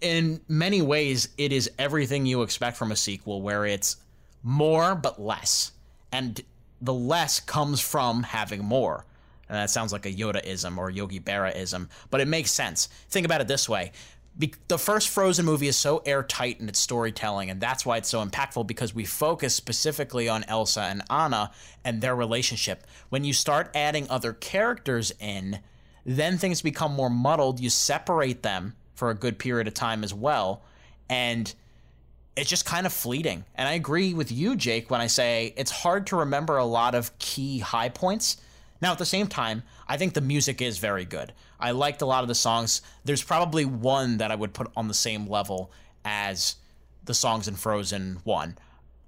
[0.00, 3.96] In many ways, it is everything you expect from a sequel where it's
[4.42, 5.70] more but less.
[6.10, 6.40] And
[6.80, 9.06] the less comes from having more.
[9.48, 12.88] And that sounds like a Yoda-ism or Yogi Berra-ism, but it makes sense.
[13.08, 13.92] Think about it this way.
[14.38, 18.22] The first Frozen movie is so airtight in its storytelling, and that's why it's so
[18.22, 21.52] impactful because we focus specifically on Elsa and Anna
[21.84, 22.86] and their relationship.
[23.08, 25.60] When you start adding other characters in,
[26.04, 27.60] then things become more muddled.
[27.60, 30.62] You separate them for a good period of time as well,
[31.08, 31.54] and
[32.36, 33.44] it's just kind of fleeting.
[33.54, 36.94] And I agree with you, Jake, when I say it's hard to remember a lot
[36.94, 38.36] of key high points.
[38.80, 41.32] Now, at the same time, I think the music is very good.
[41.58, 42.82] I liked a lot of the songs.
[43.04, 45.70] There's probably one that I would put on the same level
[46.04, 46.56] as
[47.04, 48.58] the songs in Frozen 1.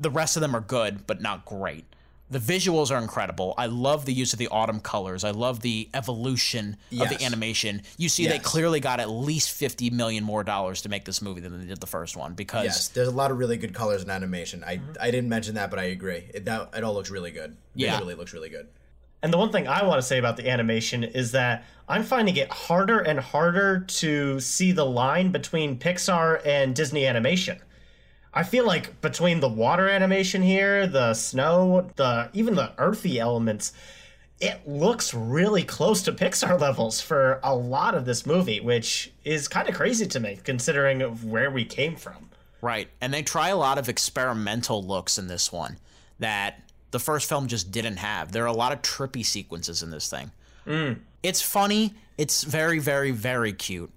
[0.00, 1.84] The rest of them are good, but not great.
[2.30, 3.54] The visuals are incredible.
[3.56, 5.24] I love the use of the autumn colors.
[5.24, 7.80] I love the evolution of the animation.
[7.96, 11.40] You see, they clearly got at least 50 million more dollars to make this movie
[11.40, 14.02] than they did the first one because Yes, there's a lot of really good colors
[14.02, 14.62] in animation.
[14.62, 16.30] I I didn't mention that, but I agree.
[16.34, 17.56] It that it all looks really good.
[17.74, 17.96] Yeah.
[17.96, 18.68] it really looks really good.
[19.22, 22.36] And the one thing I want to say about the animation is that I'm finding
[22.36, 27.58] it harder and harder to see the line between Pixar and Disney animation.
[28.32, 33.72] I feel like between the water animation here, the snow, the even the earthy elements,
[34.40, 39.48] it looks really close to Pixar levels for a lot of this movie, which is
[39.48, 42.28] kind of crazy to me considering where we came from.
[42.60, 42.88] Right.
[43.00, 45.78] And they try a lot of experimental looks in this one
[46.18, 46.60] that
[46.90, 48.32] the first film just didn't have.
[48.32, 50.30] There are a lot of trippy sequences in this thing.
[50.66, 51.00] Mm.
[51.22, 51.94] It's funny.
[52.16, 53.90] It's very, very, very cute.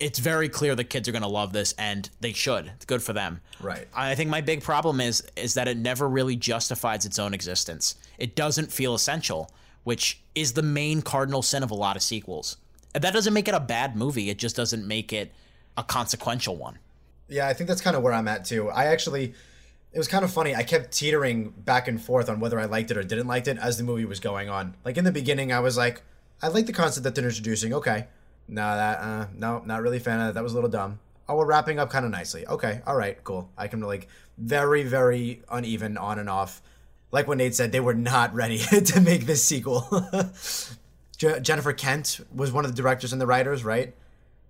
[0.00, 2.66] It's very clear the kids are going to love this, and they should.
[2.76, 3.40] It's good for them.
[3.60, 3.88] Right.
[3.92, 7.96] I think my big problem is is that it never really justifies its own existence.
[8.16, 9.50] It doesn't feel essential,
[9.82, 12.58] which is the main cardinal sin of a lot of sequels.
[12.94, 14.30] And that doesn't make it a bad movie.
[14.30, 15.32] It just doesn't make it
[15.76, 16.78] a consequential one.
[17.28, 18.70] Yeah, I think that's kind of where I'm at too.
[18.70, 19.34] I actually,
[19.92, 20.54] it was kind of funny.
[20.54, 23.58] I kept teetering back and forth on whether I liked it or didn't like it
[23.58, 24.76] as the movie was going on.
[24.84, 26.02] Like in the beginning, I was like,
[26.42, 27.72] I like the concept that they're introducing.
[27.74, 28.06] Okay,
[28.46, 30.34] no, that, uh, no, not really a fan of that.
[30.34, 30.98] That was a little dumb.
[31.28, 32.46] Oh, we're wrapping up kind of nicely.
[32.46, 33.50] Okay, all right, cool.
[33.56, 34.08] I can like
[34.38, 36.62] very, very uneven on and off.
[37.10, 39.86] Like what Nate said, they were not ready to make this sequel.
[41.16, 43.94] Je- Jennifer Kent was one of the directors and the writers, right?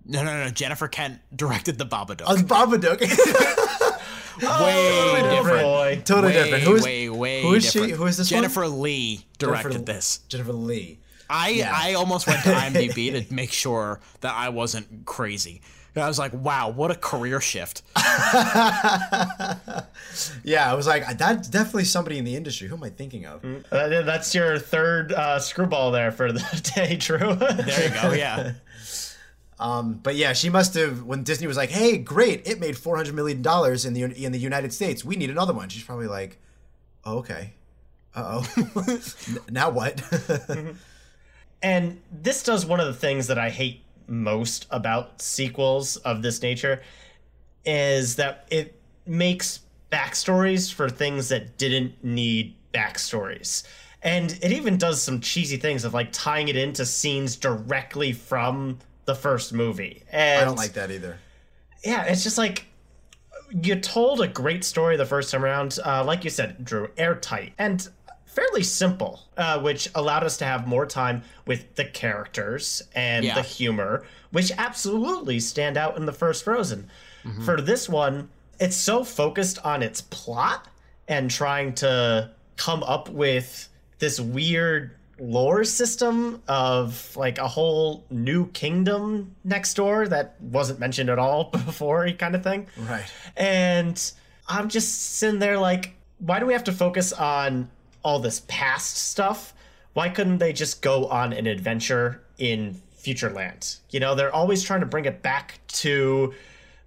[0.05, 0.49] No, no, no.
[0.49, 2.23] Jennifer Kent directed the Babadook.
[2.27, 2.99] Oh, Babadook.
[4.41, 5.61] way different.
[5.63, 6.01] boy.
[6.05, 6.63] Totally way, different.
[6.63, 7.89] Who's way, way who is she?
[7.91, 8.31] Who is this?
[8.31, 8.37] one?
[8.41, 10.19] Jennifer Lee directed Jennifer- this.
[10.29, 10.99] Jennifer Lee.
[11.29, 11.71] I Yeah.
[11.75, 15.61] I almost went to IMDb to make sure that I wasn't crazy.
[15.95, 17.81] And I was like, wow, what a career shift.
[20.43, 22.67] Yeah, I was like, that's definitely somebody in the industry.
[22.67, 23.43] Who am I thinking of?
[23.71, 27.35] Uh, that's your third uh, screwball there for the day, Drew.
[27.35, 28.11] There you go.
[28.13, 28.53] Yeah.
[29.59, 32.95] Um, but yeah, she must have when Disney was like, "Hey, great, it made four
[32.95, 35.03] hundred million dollars in the in the United States.
[35.03, 36.37] We need another one." She's probably like,
[37.03, 37.53] oh, "Okay,
[38.15, 38.99] uh oh,
[39.49, 40.01] now what?"
[41.61, 46.41] And this does one of the things that I hate most about sequels of this
[46.41, 46.81] nature
[47.65, 49.59] is that it makes
[49.91, 53.63] backstories for things that didn't need backstories.
[54.01, 58.79] And it even does some cheesy things of like tying it into scenes directly from
[59.09, 60.03] the first movie.
[60.11, 61.17] And I don't like that either.
[61.83, 62.65] yeah, it's just like
[63.63, 65.79] you told a great story the first time around.
[65.83, 67.87] Uh, like you said, Drew, airtight and
[68.27, 73.33] fairly simple, uh, which allowed us to have more time with the characters and Yeah.
[73.35, 76.89] the humor, which absolutely stand out in the first Frozen.
[77.45, 78.29] For this one,
[78.59, 80.67] it's so focused on its plot
[81.07, 83.67] and trying to come up with
[83.99, 91.09] this weird lore system of like a whole new kingdom next door that wasn't mentioned
[91.09, 92.67] at all before kind of thing.
[92.77, 93.05] Right.
[93.37, 94.11] and
[94.47, 97.69] i'm just sitting there like why do we have to focus on
[98.03, 99.53] all this past stuff?
[99.93, 104.81] Why couldn't they just go on an adventure in futureland you know they're always trying
[104.81, 106.33] to bring it back to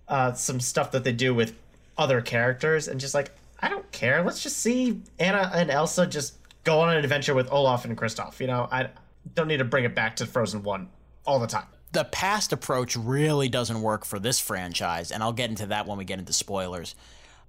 [0.08, 1.54] uh, some stuff that they do with
[1.96, 3.30] other characters and just like
[3.60, 4.22] i don't care.
[4.22, 8.40] Let's just see anna and elsa just go on an adventure with olaf and kristoff
[8.40, 8.88] you know i
[9.34, 10.88] don't need to bring it back to frozen 1
[11.24, 15.50] all the time the past approach really doesn't work for this franchise, and I'll get
[15.50, 16.94] into that when we get into spoilers.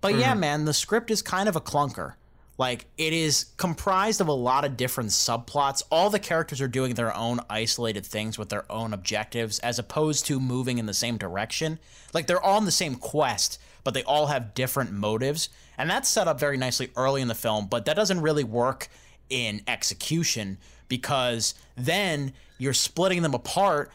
[0.01, 0.39] But yeah, mm-hmm.
[0.41, 2.15] man, the script is kind of a clunker.
[2.57, 5.81] Like, it is comprised of a lot of different subplots.
[5.89, 10.25] All the characters are doing their own isolated things with their own objectives, as opposed
[10.27, 11.79] to moving in the same direction.
[12.13, 15.49] Like, they're all on the same quest, but they all have different motives.
[15.77, 18.87] And that's set up very nicely early in the film, but that doesn't really work
[19.29, 20.57] in execution
[20.87, 23.91] because then you're splitting them apart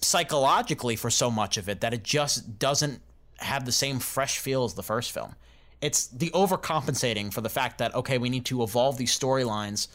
[0.00, 3.00] psychologically for so much of it that it just doesn't
[3.38, 5.34] have the same fresh feel as the first film.
[5.80, 9.88] It's the overcompensating for the fact that, okay, we need to evolve these storylines,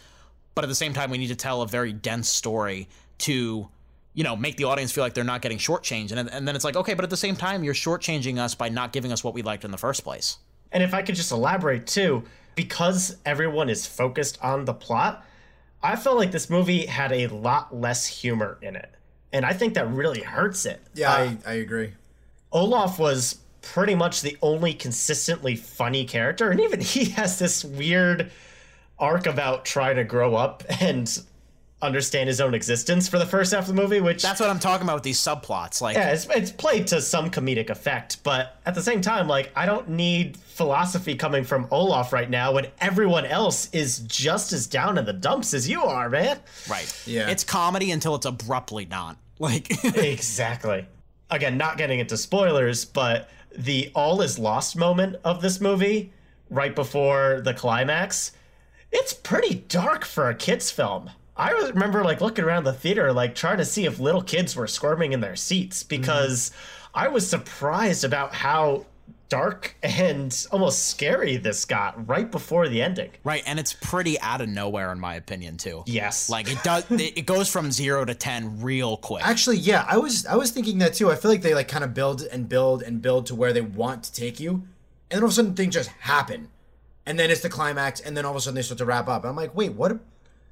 [0.54, 2.88] but at the same time, we need to tell a very dense story
[3.20, 3.70] to
[4.14, 6.12] you know, make the audience feel like they're not getting shortchanged.
[6.12, 8.70] And, and then it's like, okay, but at the same time, you're shortchanging us by
[8.70, 10.38] not giving us what we liked in the first place.
[10.72, 12.24] And if I could just elaborate too,
[12.56, 15.26] because everyone is focused on the plot,
[15.82, 18.94] I felt like this movie had a lot less humor in it.
[19.34, 20.82] And I think that really hurts it.
[20.94, 21.94] Yeah, uh, I, I agree.
[22.52, 26.52] Olaf was pretty much the only consistently funny character.
[26.52, 28.32] And even he has this weird
[29.00, 31.22] arc about trying to grow up and
[31.82, 34.60] understand his own existence for the first half of the movie, which that's what I'm
[34.60, 35.82] talking about with these subplots.
[35.82, 39.52] Like, yeah, it's, it's played to some comedic effect, but at the same time, like,
[39.56, 44.68] I don't need philosophy coming from Olaf right now when everyone else is just as
[44.68, 46.40] down in the dumps as you are, man.
[46.70, 46.94] Right.
[47.08, 47.30] Yeah.
[47.30, 49.18] It's comedy until it's abruptly not.
[49.40, 50.86] Like, exactly.
[51.32, 56.14] Again, not getting into spoilers, but the all is lost moment of this movie,
[56.50, 58.34] right before the climax,
[58.92, 61.10] it's pretty dark for a kids' film.
[61.42, 64.68] I remember like looking around the theater, like trying to see if little kids were
[64.68, 67.00] squirming in their seats because mm-hmm.
[67.00, 68.86] I was surprised about how
[69.28, 73.10] dark and almost scary this got right before the ending.
[73.24, 75.84] Right, and it's pretty out of nowhere in my opinion too.
[75.88, 76.30] Yes.
[76.30, 79.28] Like it does it goes from 0 to 10 real quick.
[79.28, 81.10] Actually, yeah, I was I was thinking that too.
[81.10, 83.62] I feel like they like kind of build and build and build to where they
[83.62, 84.68] want to take you.
[85.10, 86.50] And then all of a sudden things just happen.
[87.08, 89.08] And then it's the climax and then all of a sudden they start to wrap
[89.08, 89.24] up.
[89.24, 90.00] And I'm like, "Wait, what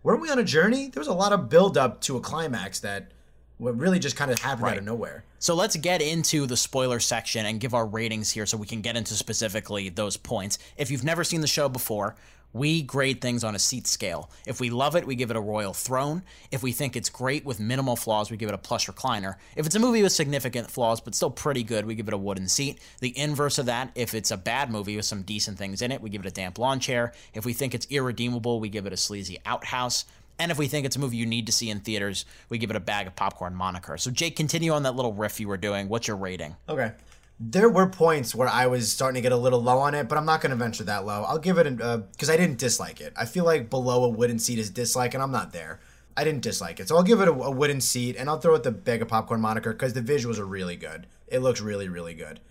[0.03, 0.89] weren't we on a journey?
[0.89, 3.11] There was a lot of build up to a climax that
[3.59, 4.71] really just kind of happened right.
[4.73, 5.25] out of nowhere.
[5.39, 8.81] So let's get into the spoiler section and give our ratings here so we can
[8.81, 10.59] get into specifically those points.
[10.77, 12.15] If you've never seen the show before,
[12.53, 14.29] we grade things on a seat scale.
[14.47, 16.23] If we love it, we give it a royal throne.
[16.51, 19.35] If we think it's great with minimal flaws, we give it a plush recliner.
[19.55, 22.17] If it's a movie with significant flaws but still pretty good, we give it a
[22.17, 22.79] wooden seat.
[22.99, 26.01] The inverse of that, if it's a bad movie with some decent things in it,
[26.01, 27.13] we give it a damp lawn chair.
[27.33, 30.05] If we think it's irredeemable, we give it a sleazy outhouse.
[30.39, 32.69] And if we think it's a movie you need to see in theaters, we give
[32.69, 33.97] it a bag of popcorn moniker.
[33.97, 35.89] So, Jake, continue on that little riff you were doing.
[35.89, 36.55] What's your rating?
[36.67, 36.93] Okay
[37.39, 40.17] there were points where I was starting to get a little low on it, but
[40.17, 41.23] I'm not going to venture that low.
[41.23, 43.13] I'll give it a because uh, I didn't dislike it.
[43.15, 45.79] I feel like below a wooden seat is dislike, and I'm not there.
[46.17, 48.55] I didn't dislike it, so I'll give it a, a wooden seat, and I'll throw
[48.55, 51.07] it the bag of popcorn moniker because the visuals are really good.
[51.27, 52.41] It looks really, really good.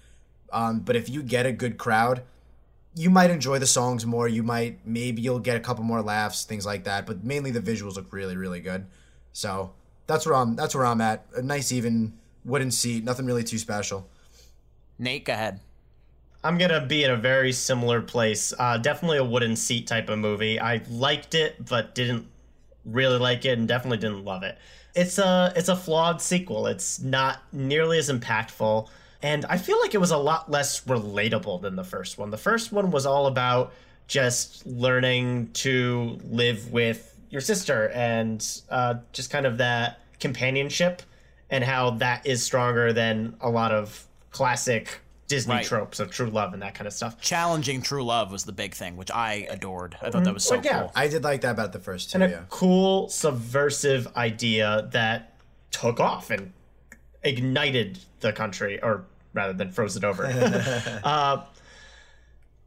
[0.50, 2.22] Um, but if you get a good crowd,
[2.94, 4.26] you might enjoy the songs more.
[4.26, 7.04] You might maybe you'll get a couple more laughs, things like that.
[7.04, 8.86] But mainly the visuals look really, really good.
[9.34, 9.72] So
[10.06, 10.56] that's where I'm.
[10.56, 11.26] That's where I'm at.
[11.36, 12.14] A nice even
[12.46, 13.04] wooden seat.
[13.04, 14.08] Nothing really too special.
[14.98, 15.60] Nate, go ahead.
[16.42, 18.52] I'm gonna be in a very similar place.
[18.58, 20.60] Uh, definitely a wooden seat type of movie.
[20.60, 22.26] I liked it, but didn't
[22.84, 24.58] really like it, and definitely didn't love it.
[24.94, 26.66] It's a it's a flawed sequel.
[26.66, 28.88] It's not nearly as impactful,
[29.22, 32.30] and I feel like it was a lot less relatable than the first one.
[32.30, 33.72] The first one was all about
[34.06, 41.02] just learning to live with your sister and uh, just kind of that companionship,
[41.50, 45.64] and how that is stronger than a lot of classic Disney right.
[45.64, 47.20] tropes of true love and that kind of stuff.
[47.20, 49.96] Challenging true love was the big thing, which I adored.
[50.00, 50.92] I thought that was so but yeah, cool.
[50.96, 52.20] I did like that about the first two.
[52.20, 52.40] And yeah.
[52.40, 55.34] a cool subversive idea that
[55.70, 56.52] took off and
[57.22, 59.04] ignited the country, or
[59.34, 60.26] rather than froze it over.
[61.04, 61.44] uh,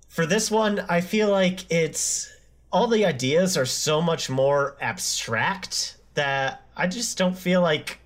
[0.08, 2.32] for this one, I feel like it's
[2.72, 8.01] all the ideas are so much more abstract that I just don't feel like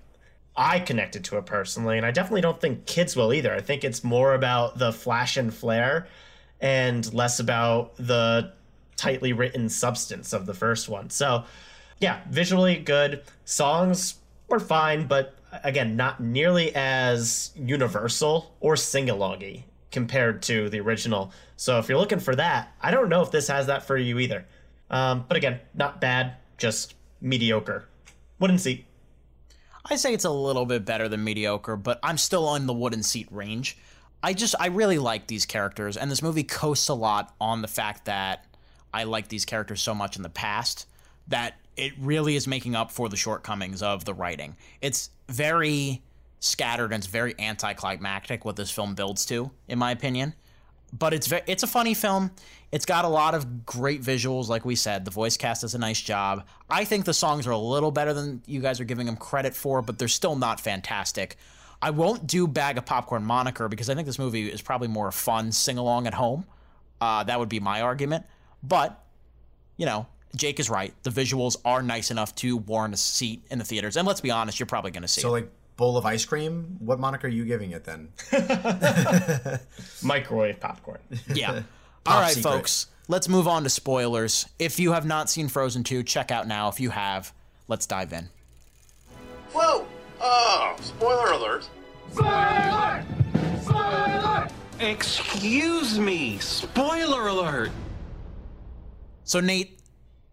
[0.56, 3.52] I connected to it personally, and I definitely don't think kids will either.
[3.54, 6.08] I think it's more about the flash and flare
[6.60, 8.52] and less about the
[8.96, 11.10] tightly written substance of the first one.
[11.10, 11.44] So,
[12.00, 13.22] yeah, visually good.
[13.44, 14.16] Songs
[14.48, 21.32] were fine, but again, not nearly as universal or sing alongy compared to the original.
[21.56, 24.18] So, if you're looking for that, I don't know if this has that for you
[24.18, 24.46] either.
[24.88, 27.88] Um, but again, not bad, just mediocre.
[28.38, 28.86] Wouldn't see.
[29.88, 33.02] I say it's a little bit better than mediocre, but I'm still on the wooden
[33.02, 33.78] seat range.
[34.22, 37.68] I just I really like these characters, and this movie coasts a lot on the
[37.68, 38.44] fact that
[38.92, 40.86] I like these characters so much in the past
[41.28, 44.56] that it really is making up for the shortcomings of the writing.
[44.80, 46.02] It's very
[46.40, 50.34] scattered and it's very anticlimactic what this film builds to, in my opinion
[50.98, 52.30] but it's ve- it's a funny film.
[52.72, 55.04] It's got a lot of great visuals, like we said.
[55.04, 56.44] The voice cast does a nice job.
[56.68, 59.54] I think the songs are a little better than you guys are giving them credit
[59.54, 61.36] for, but they're still not fantastic.
[61.80, 65.12] I won't do Bag of Popcorn moniker because I think this movie is probably more
[65.12, 66.44] fun sing along at home.
[67.00, 68.24] Uh, that would be my argument.
[68.62, 68.98] But,
[69.76, 70.94] you know, Jake is right.
[71.02, 73.96] The visuals are nice enough to warrant a seat in the theaters.
[73.96, 75.32] And let's be honest, you're probably going to see so, it.
[75.32, 78.08] like, bowl of ice cream, what moniker are you giving it then?
[80.02, 81.00] Microwave popcorn.
[81.32, 81.62] Yeah.
[82.06, 82.50] All right, secret.
[82.50, 82.86] folks.
[83.08, 84.46] Let's move on to spoilers.
[84.58, 86.68] If you have not seen Frozen 2, check out now.
[86.68, 87.32] If you have,
[87.68, 88.28] let's dive in.
[89.52, 89.86] Whoa!
[90.20, 90.24] Uh,
[90.68, 91.68] Oh, spoiler alert.
[92.12, 93.04] Spoiler!
[93.62, 94.48] Spoiler!
[94.80, 96.38] Excuse me.
[96.38, 97.70] Spoiler alert.
[99.24, 99.78] So, Nate,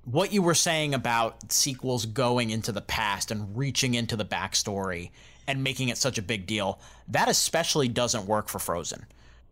[0.05, 5.11] what you were saying about sequels going into the past and reaching into the backstory
[5.47, 9.05] and making it such a big deal, that especially doesn't work for Frozen.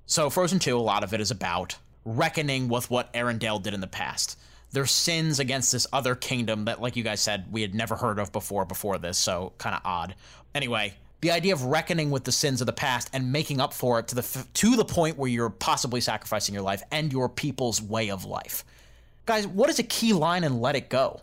[0.06, 3.82] So, Frozen 2, a lot of it is about reckoning with what Arendelle did in
[3.82, 4.38] the past.
[4.72, 8.20] Their sins against this other kingdom that, like you guys said, we had never heard
[8.20, 10.16] of before before this, so kind of odd.
[10.56, 14.00] Anyway, the idea of reckoning with the sins of the past and making up for
[14.00, 17.30] it to the f- to the point where you're possibly sacrificing your life and your
[17.30, 18.66] people's way of life.
[19.26, 21.22] Guys, what is a key line in Let It Go?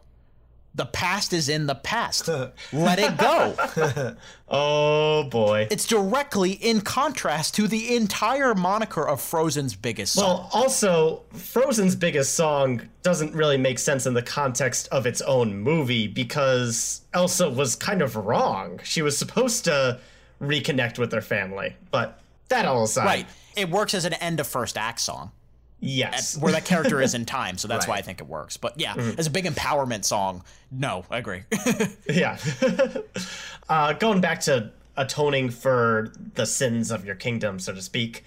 [0.74, 2.28] The past is in the past.
[2.72, 4.16] Let it go.
[4.48, 5.66] oh boy.
[5.70, 10.24] It's directly in contrast to the entire moniker of Frozen's biggest song.
[10.24, 15.58] Well, also, Frozen's biggest song doesn't really make sense in the context of its own
[15.58, 18.80] movie because Elsa was kind of wrong.
[18.84, 19.98] She was supposed to
[20.40, 23.04] reconnect with her family, but that all aside.
[23.04, 23.26] Right.
[23.56, 25.32] It works as an end of first act song.
[25.80, 26.36] Yes.
[26.36, 27.94] Where that character is in time, so that's Right.
[27.94, 28.56] why I think it works.
[28.56, 29.18] But yeah, Mhm.
[29.18, 31.42] as a big empowerment song, no, I agree.
[32.08, 32.36] yeah.
[33.68, 38.24] uh, going back to atoning for the sins of your kingdom, so to speak.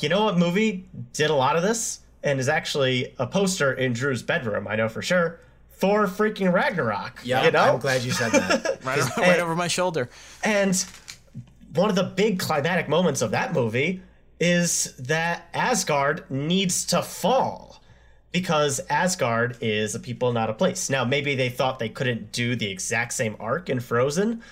[0.00, 3.92] You know what movie did a lot of this and is actually a poster in
[3.92, 4.66] Drew's bedroom?
[4.66, 5.40] I know for sure.
[5.76, 7.20] Thor freaking Ragnarok.
[7.24, 7.74] Yeah, you know?
[7.74, 8.84] I'm glad you said that.
[8.84, 10.08] right, right over my shoulder.
[10.42, 10.82] And
[11.74, 14.00] one of the big climatic moments of that movie
[14.40, 17.82] is that Asgard needs to fall
[18.32, 20.90] because Asgard is a people, not a place.
[20.90, 24.42] Now, maybe they thought they couldn't do the exact same arc in Frozen,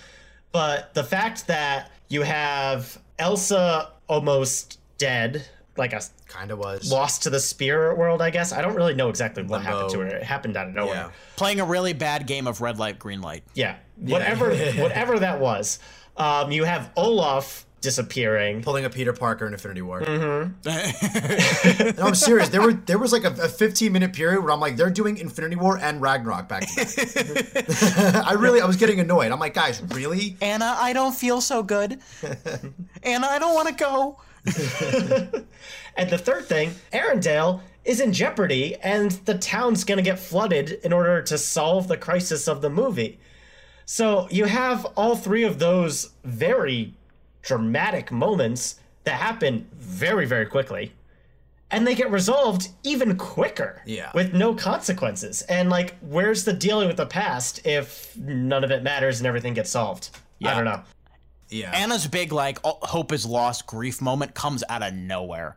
[0.52, 5.44] but the fact that you have Elsa almost dead,
[5.76, 8.52] like a kind of was lost to the spirit world, I guess.
[8.52, 10.06] I don't really know exactly what happened to her.
[10.06, 11.10] It happened out of nowhere.
[11.36, 13.42] Playing a really bad game of red light, green light.
[13.54, 15.78] Yeah, whatever, whatever that was.
[16.16, 20.00] Um, you have Olaf disappearing, pulling a Peter Parker in Infinity War.
[20.00, 21.98] Mm-hmm.
[21.98, 22.48] no, I'm serious.
[22.48, 25.18] There were there was like a, a 15 minute period where I'm like, they're doing
[25.18, 28.26] Infinity War and Ragnarok back to back.
[28.26, 29.30] I really, I was getting annoyed.
[29.30, 30.36] I'm like, guys, really?
[30.40, 32.00] Anna, I don't feel so good.
[33.02, 34.18] Anna, I don't want to go.
[35.96, 40.92] and the third thing, Arendelle is in jeopardy, and the town's gonna get flooded in
[40.92, 43.18] order to solve the crisis of the movie.
[43.84, 46.94] So you have all three of those very
[47.42, 50.92] dramatic moments that happen very, very quickly.
[51.70, 53.82] And they get resolved even quicker.
[53.86, 54.10] Yeah.
[54.14, 55.42] With no consequences.
[55.42, 59.54] And like, where's the dealing with the past if none of it matters and everything
[59.54, 60.10] gets solved?
[60.38, 60.50] Yeah.
[60.50, 60.82] I don't know.
[61.48, 61.70] Yeah.
[61.70, 65.56] Anna's big like oh, hope is lost grief moment comes out of nowhere.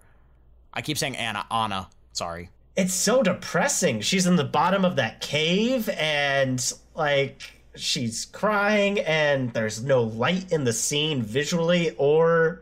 [0.73, 1.89] I keep saying Anna, Anna.
[2.13, 2.49] Sorry.
[2.75, 4.01] It's so depressing.
[4.01, 10.51] She's in the bottom of that cave and like she's crying and there's no light
[10.51, 12.61] in the scene visually or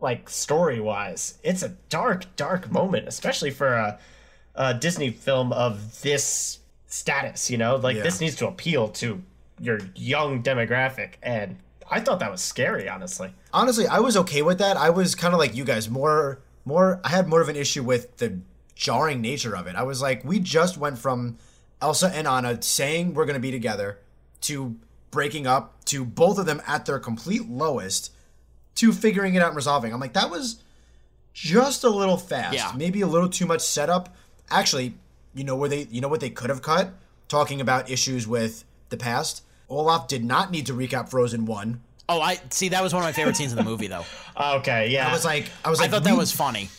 [0.00, 1.38] like story wise.
[1.42, 3.98] It's a dark, dark moment, especially for a,
[4.54, 7.76] a Disney film of this status, you know?
[7.76, 8.02] Like Yeah.
[8.02, 9.22] this needs to appeal to
[9.60, 11.56] your young demographic and
[11.90, 13.34] I thought that was scary, honestly.
[13.52, 14.78] Honestly, I was okay with that.
[14.78, 17.00] I was kind of like you guys, more, more.
[17.04, 18.38] I had more of an issue with the
[18.74, 19.76] jarring nature of it.
[19.76, 21.36] I was like, we just went from
[21.82, 23.98] Elsa and Anna saying we're gonna be together
[24.42, 24.76] to
[25.10, 28.12] breaking up to both of them at their complete lowest
[28.76, 29.92] to figuring it out and resolving.
[29.92, 30.62] I'm like, that was
[31.34, 32.54] just a little fast.
[32.54, 32.72] Yeah.
[32.76, 34.14] Maybe a little too much setup.
[34.50, 34.94] Actually,
[35.34, 36.92] you know where they you know what they could have cut?
[37.28, 39.42] Talking about issues with the past.
[39.68, 41.80] Olaf did not need to recap Frozen 1.
[42.08, 42.68] Oh, I see.
[42.68, 44.04] That was one of my favorite scenes in the movie, though.
[44.40, 45.08] Okay, yeah.
[45.08, 46.70] I was like I was like, I thought that was funny.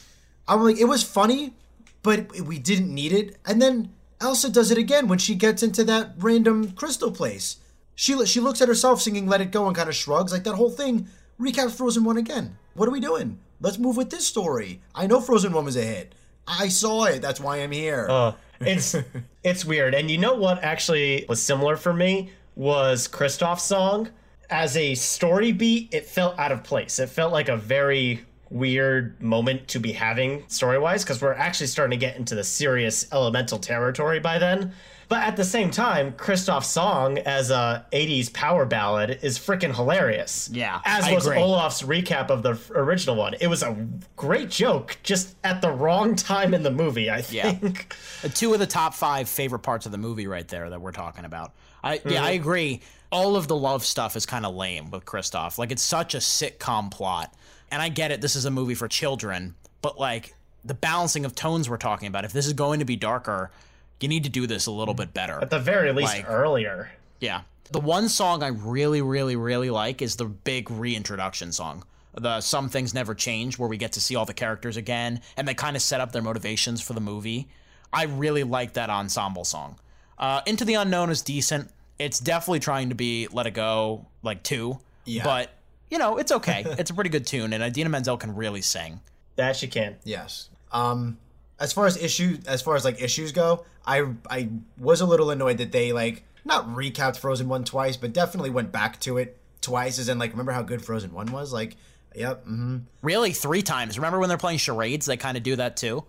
[0.48, 1.54] I'm like, it was funny,
[2.02, 3.38] but we didn't need it.
[3.46, 3.94] And then
[4.24, 7.58] Elsa does it again when she gets into that random crystal place.
[7.94, 10.32] She she looks at herself singing "Let It Go" and kind of shrugs.
[10.32, 11.08] Like that whole thing
[11.40, 12.58] recaps Frozen One again.
[12.74, 13.40] What are we doing?
[13.60, 14.82] Let's move with this story.
[14.96, 16.16] I know Frozen One was a hit.
[16.48, 17.22] I saw it.
[17.22, 18.08] That's why I'm here.
[18.10, 18.96] Uh, it's
[19.44, 19.94] it's weird.
[19.94, 24.10] And you know what actually was similar for me was Kristoff's song.
[24.50, 27.00] As a story beat, it felt out of place.
[27.00, 31.68] It felt like a very weird moment to be having story wise because we're actually
[31.68, 34.72] starting to get into the serious elemental territory by then.
[35.10, 40.50] But at the same time, Kristoff's song as a 80s power ballad is freaking hilarious.
[40.52, 41.40] Yeah, As I was agree.
[41.40, 43.36] Olaf's recap of the original one.
[43.40, 43.76] It was a
[44.16, 47.94] great joke, just at the wrong time in the movie, I think.
[48.24, 50.94] Uh, Two of the top five favorite parts of the movie, right there, that we're
[50.94, 51.52] talking about.
[51.84, 52.40] I yeah, I Mhm.
[52.40, 52.82] agree.
[53.12, 55.58] All of the love stuff is kind of lame with Kristoff.
[55.60, 57.32] Like it's such a sitcom plot,
[57.74, 58.22] and I get it.
[58.22, 62.24] This is a movie for children, but like the balancing of tones we're talking about.
[62.24, 63.52] If this is going to be darker,
[64.00, 65.40] you need to do this a little bit better.
[65.42, 66.92] At the very least, Like- earlier.
[67.20, 67.42] Yeah.
[67.72, 71.84] The one song I really, really, really like is the big reintroduction song.
[72.16, 75.48] The Some Things Never Change, where we get to see all the characters again and
[75.48, 77.48] they kind of set up their motivations for the movie.
[77.92, 79.80] I really like that ensemble song.
[80.20, 81.70] Uh, Into the Unknown is decent.
[81.98, 84.80] It's definitely trying to be Let It Go, like two.
[85.06, 85.24] Yeah.
[85.24, 85.50] But,
[85.94, 86.64] you know, it's okay.
[86.80, 89.00] it's a pretty good tune, and Idina Menzel can really sing.
[89.36, 89.96] That she can.
[90.04, 90.50] Yes.
[90.72, 91.20] Um,
[91.60, 95.30] as far as issues, as far as like issues go, I I was a little
[95.30, 99.38] annoyed that they like not recapped Frozen one twice, but definitely went back to it
[99.62, 100.00] twice.
[100.00, 101.54] As in, like, remember how good Frozen one was?
[101.54, 101.78] Like,
[102.16, 102.42] yep.
[102.42, 102.80] Mm-hmm.
[103.04, 103.98] Really, three times.
[104.00, 105.06] Remember when they're playing charades?
[105.06, 106.04] They kind of do that too.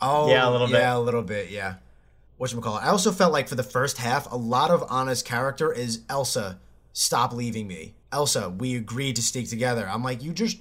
[0.00, 0.78] Oh, Yeah, a little bit.
[0.78, 1.50] Yeah, a little bit.
[1.50, 1.74] Yeah.
[2.36, 2.84] What call it?
[2.84, 6.60] I also felt like for the first half, a lot of Anna's character is Elsa.
[6.92, 8.50] Stop leaving me, Elsa.
[8.50, 9.88] We agreed to stick together.
[9.88, 10.58] I'm like, you just.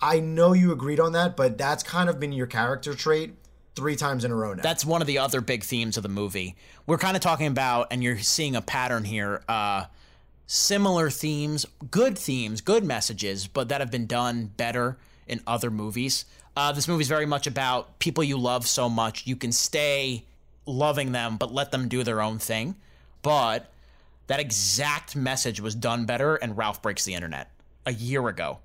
[0.00, 3.34] I know you agreed on that, but that's kind of been your character trait
[3.74, 4.62] three times in a row now.
[4.62, 6.56] That's one of the other big themes of the movie.
[6.86, 9.42] We're kind of talking about, and you're seeing a pattern here.
[9.48, 9.86] Uh,
[10.46, 16.24] similar themes, good themes, good messages, but that have been done better in other movies.
[16.56, 20.24] Uh, this movie is very much about people you love so much you can stay
[20.66, 22.74] loving them, but let them do their own thing.
[23.22, 23.70] But
[24.28, 27.50] that exact message was done better and Ralph Breaks the Internet
[27.84, 28.58] a year ago.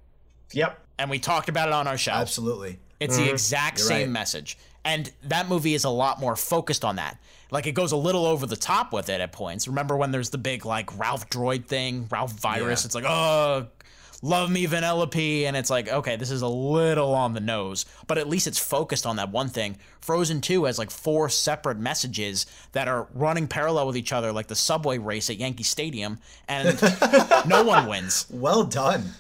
[0.51, 0.79] Yep.
[0.99, 2.11] And we talked about it on our show.
[2.11, 2.79] Absolutely.
[2.99, 3.31] It's the mm-hmm.
[3.31, 4.13] exact You're same right.
[4.13, 4.57] message.
[4.85, 7.17] And that movie is a lot more focused on that.
[7.51, 9.67] Like it goes a little over the top with it at points.
[9.67, 12.83] Remember when there's the big like Ralph droid thing, Ralph virus?
[12.83, 12.87] Yeah.
[12.87, 13.67] It's like, oh,
[14.23, 15.43] love me Vanellope.
[15.43, 17.85] And it's like, okay, this is a little on the nose.
[18.07, 19.77] But at least it's focused on that one thing.
[20.01, 24.47] Frozen 2 has like four separate messages that are running parallel with each other, like
[24.47, 26.17] the subway race at Yankee Stadium.
[26.47, 26.81] And
[27.45, 28.25] no one wins.
[28.31, 29.11] well done.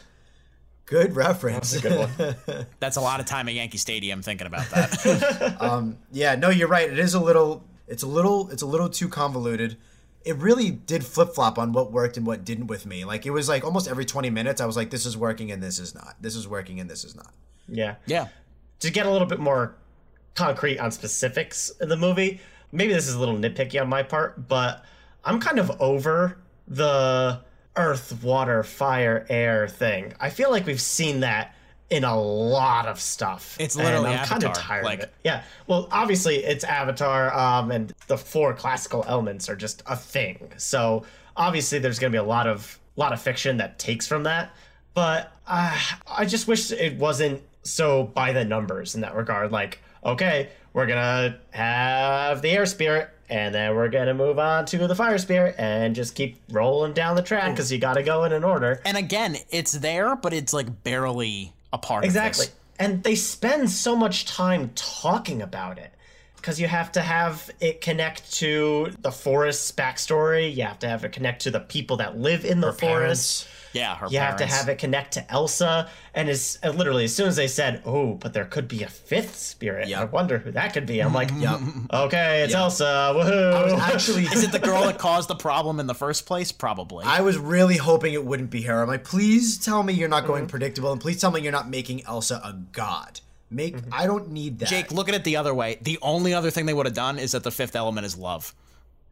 [0.85, 1.71] Good reference.
[1.71, 2.65] That's a good one.
[2.79, 5.57] That's a lot of time at Yankee Stadium thinking about that.
[5.61, 6.89] um, yeah, no, you're right.
[6.89, 7.63] It is a little.
[7.87, 8.49] It's a little.
[8.49, 9.77] It's a little too convoluted.
[10.25, 13.03] It really did flip flop on what worked and what didn't with me.
[13.05, 15.61] Like it was like almost every 20 minutes, I was like, "This is working and
[15.61, 16.15] this is not.
[16.21, 17.33] This is working and this is not."
[17.67, 17.95] Yeah.
[18.05, 18.27] yeah.
[18.79, 19.75] To get a little bit more
[20.35, 24.47] concrete on specifics in the movie, maybe this is a little nitpicky on my part,
[24.47, 24.83] but
[25.23, 27.41] I'm kind of over the
[27.75, 30.13] earth, water, fire, air thing.
[30.19, 31.52] I feel like we've seen that
[31.93, 33.55] in a lot of stuff.
[33.59, 35.13] It's literally and I'm kind of tired like- of it.
[35.23, 35.43] Yeah.
[35.67, 40.51] Well, obviously it's Avatar, um, and the four classical elements are just a thing.
[40.57, 41.05] So
[41.37, 44.51] obviously there's going to be a lot of lot of fiction that takes from that.
[44.93, 49.51] But uh, I just wish it wasn't so by the numbers in that regard.
[49.51, 54.87] Like, okay, we're gonna have the air spirit, and then we're gonna move on to
[54.87, 58.23] the fire spirit, and just keep rolling down the track because you got to go
[58.25, 58.81] in an order.
[58.85, 62.45] And again, it's there, but it's like barely a part Exactly.
[62.79, 65.91] And they spend so much time talking about it
[66.37, 70.53] because you have to have it connect to the forest's backstory.
[70.55, 73.45] You have to have it connect to the people that live in the Her forest.
[73.45, 73.47] parents.
[73.73, 75.89] Yeah, her You have to have it connect to Elsa.
[76.13, 78.87] And as uh, literally, as soon as they said, "Oh, but there could be a
[78.87, 81.01] fifth spirit," I wonder who that could be.
[81.01, 81.59] I'm like, Yep.
[81.91, 82.59] "Okay, it's Yep.
[82.59, 83.79] Elsa." Woohoo!
[83.79, 86.51] Actually, Is it the girl that caused the problem in the first place?
[86.51, 87.03] Probably.
[87.05, 88.81] I was really hoping it wouldn't be her.
[88.81, 91.69] I'm like, please tell me you're not going predictable, and please tell me you're not
[91.69, 93.19] making Elsa a god.
[93.49, 94.69] Make I don't need that.
[94.69, 95.77] Jake, look at it the other way.
[95.81, 98.53] The only other thing they would have done is that the fifth element is love.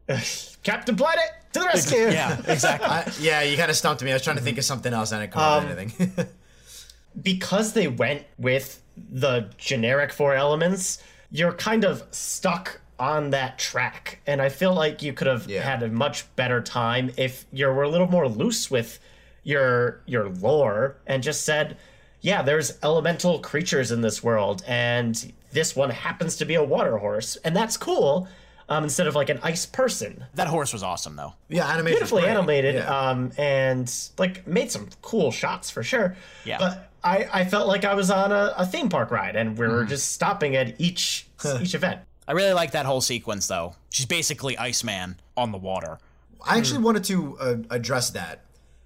[0.62, 1.98] Captain Planet to the rescue!
[2.10, 2.86] Yeah, exactly.
[2.88, 4.10] I, yeah, you kind of stumped me.
[4.10, 5.42] I was trying to think of something else, and I couldn't
[5.72, 6.26] Um, anything.
[7.22, 14.20] because they went with the generic four elements, you're kind of stuck on that track.
[14.26, 15.62] And I feel like you could have Yeah.
[15.62, 18.98] had a much better time if you were a little more loose with
[19.44, 21.76] your your lore and just said,
[22.20, 26.98] yeah, there's elemental creatures in this world, and this one happens to be a water
[26.98, 28.28] horse, and that's cool.
[28.68, 31.34] Um, instead of like an ice person, that horse was awesome, though.
[31.48, 31.94] yeah, animation.
[31.98, 36.58] beautifully animated um and like made some cool shots for sure Yeah.
[36.58, 39.66] but i i felt like i was on a, a theme park ride and we
[39.66, 41.26] were just stopping at each
[41.60, 43.74] each event I really like that whole sequence, though.
[43.90, 45.98] She's basically Iceman on the water.
[46.46, 48.44] I actually wanted to uh, address that.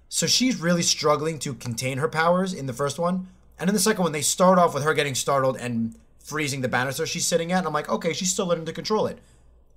[0.09, 3.27] So she's really struggling to contain her powers in the first one,
[3.59, 6.67] and in the second one, they start off with her getting startled and freezing the
[6.67, 9.19] banister she's sitting at, and I'm like, okay, she's still learning to control it,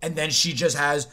[0.03, 1.09] and then she just has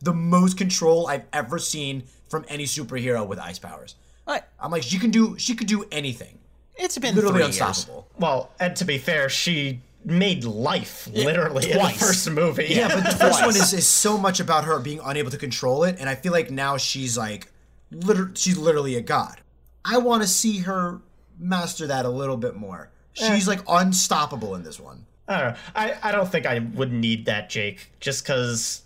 [0.00, 3.94] the most control I've ever seen from any superhero with ice powers.
[4.26, 4.42] Right.
[4.60, 6.38] I'm like, she can do, she could do anything.
[6.76, 7.60] It's been Literally three years.
[7.60, 8.08] unstoppable.
[8.18, 13.04] well and to be fair she made life literally in the first movie Yeah, but
[13.04, 16.08] the first one is, is so much about her being unable to control it, and
[16.08, 17.52] I feel like now she's like,
[17.92, 19.36] liter- she's literally a god.
[19.84, 21.00] I want to see her
[21.38, 22.90] master that a little bit more.
[23.12, 25.04] She's like unstoppable in this one.
[25.28, 25.58] I don't know.
[25.74, 28.82] I, I don't think I would need that, Jake, just because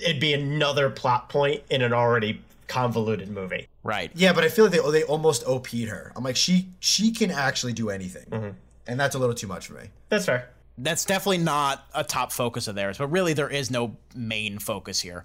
[0.00, 3.66] it'd be another plot point in an already convoluted movie.
[3.82, 4.10] Right.
[4.14, 6.12] Yeah, but I feel like they they almost OP'd her.
[6.14, 8.50] I'm like, she she can actually do anything, Mm-hmm.
[8.86, 9.88] and that's a little too much for me.
[10.08, 10.48] That's fair.
[10.78, 15.00] That's definitely not a top focus of theirs, but really there is no main focus
[15.00, 15.24] here.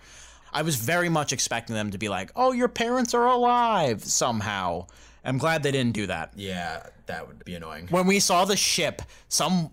[0.51, 4.87] I was very much expecting them to be like, "Oh, your parents are alive somehow."
[5.23, 6.31] I'm glad they didn't do that.
[6.35, 7.87] Yeah, that would be annoying.
[7.89, 9.71] When we saw the ship, some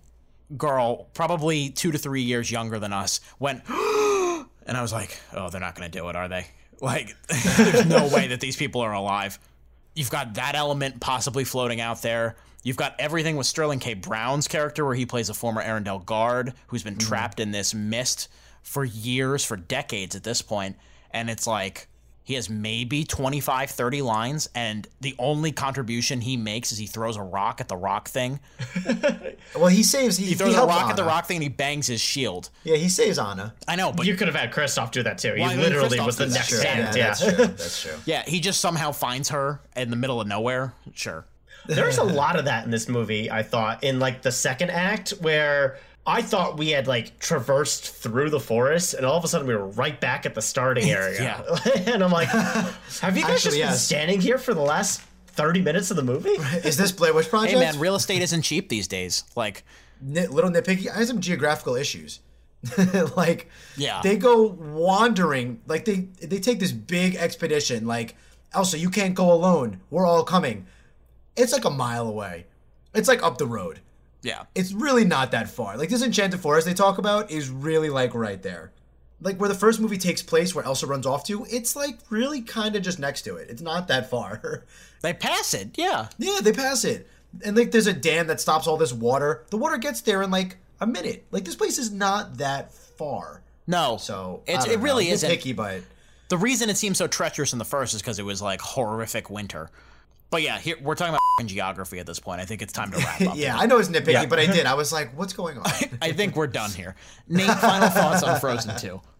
[0.56, 5.50] girl, probably 2 to 3 years younger than us, went and I was like, "Oh,
[5.50, 6.46] they're not going to do it, are they?"
[6.82, 9.38] Like there's no way that these people are alive.
[9.94, 12.34] You've got that element possibly floating out there.
[12.64, 13.94] You've got everything with Sterling K.
[13.94, 17.08] Brown's character, where he plays a former Arendelle guard who's been mm-hmm.
[17.08, 18.26] trapped in this mist
[18.62, 20.76] for years, for decades at this point.
[21.12, 21.86] And it's like
[22.24, 27.16] he has maybe 25, 30 lines, and the only contribution he makes is he throws
[27.16, 28.40] a rock at the rock thing.
[29.54, 30.16] Well, he saves.
[30.16, 31.10] He, He throws a helps rock at the Anna.
[31.10, 32.48] rock thing and he bangs his shield.
[32.64, 33.52] Yeah, he saves Anna.
[33.68, 35.34] I know, but you could have had Kristoff do that too.
[35.34, 36.34] He Well, I mean, literally Kristoff was the did that.
[36.38, 36.96] next Sure, stand.
[36.96, 37.46] yeah, Yeah, that's true.
[37.46, 37.92] That's true.
[38.06, 40.72] Yeah, he just somehow finds her in the middle of nowhere.
[40.94, 41.26] Sure.
[41.66, 45.10] There's a lot of that in this movie, I thought, in like the second act
[45.20, 49.46] where I thought we had like traversed through the forest and all of a sudden
[49.46, 51.44] we were right back at the starting area.
[51.86, 53.84] and I'm like, have you guys Actually, just been yes.
[53.84, 56.30] standing here for the last 30 minutes of the movie?
[56.64, 57.52] Is this Blair Witch Project?
[57.54, 59.22] Hey man, real estate isn't cheap these days.
[59.36, 59.64] Like,
[60.00, 60.90] Nit, little nitpicky.
[60.90, 62.18] I have some geographical issues.
[63.16, 64.00] like, Yeah.
[64.02, 65.60] they go wandering.
[65.68, 67.86] Like they they take this big expedition.
[67.86, 68.16] Like,
[68.52, 69.80] Elsa, you can't go alone.
[69.90, 70.66] We're all coming.
[71.36, 72.46] It's like a mile away.
[72.92, 73.80] It's like up the road.
[74.22, 74.44] Yeah.
[74.54, 75.76] It's really not that far.
[75.76, 78.72] Like this enchanted forest they talk about is really like right there.
[79.20, 82.42] Like where the first movie takes place, where Elsa runs off to, it's like really
[82.42, 83.50] kind of just next to it.
[83.50, 84.64] It's not that far.
[85.02, 85.76] They pass it.
[85.76, 86.06] Yeah.
[86.16, 87.08] Yeah, they pass it.
[87.44, 89.44] And like there's a dam that stops all this water.
[89.50, 91.24] The water gets there in like a minute.
[91.32, 93.42] Like this place is not that far.
[93.66, 93.96] No.
[93.96, 95.28] So It's, it really isn't.
[95.28, 95.82] Picky, but
[96.28, 99.28] The reason it seems so treacherous in the first is because it was like horrific
[99.28, 99.70] winter.
[100.32, 102.40] But yeah, here we're talking about geography at this point.
[102.40, 103.20] I think it's time to wrap up.
[103.36, 103.54] yeah, here.
[103.54, 104.24] I know it's nitpicky, Yeah.
[104.24, 104.64] but I did.
[104.64, 105.64] I was like, what's going on?
[106.02, 106.96] I think we're done here.
[107.28, 109.00] Nate, final thoughts on Frozen 2.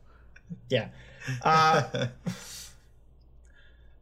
[0.68, 0.88] Yeah.
[1.42, 2.08] Uh,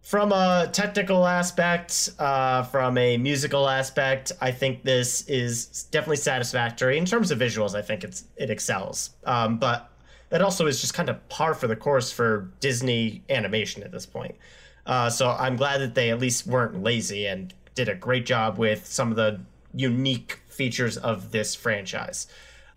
[0.03, 6.99] from a technical aspect, uh, from a musical aspect, I think this is definitely satisfactory.
[6.99, 9.11] In terms of visuals, I think it's it excels.
[9.25, 9.91] Um, but
[10.31, 14.07] that also is just kind of par for the course for Disney animation at this
[14.07, 14.35] point.
[14.91, 18.59] Uh, so I'm glad that they at least weren't lazy and did a great job
[18.59, 19.41] with some of the
[19.73, 22.27] unique features of this franchise.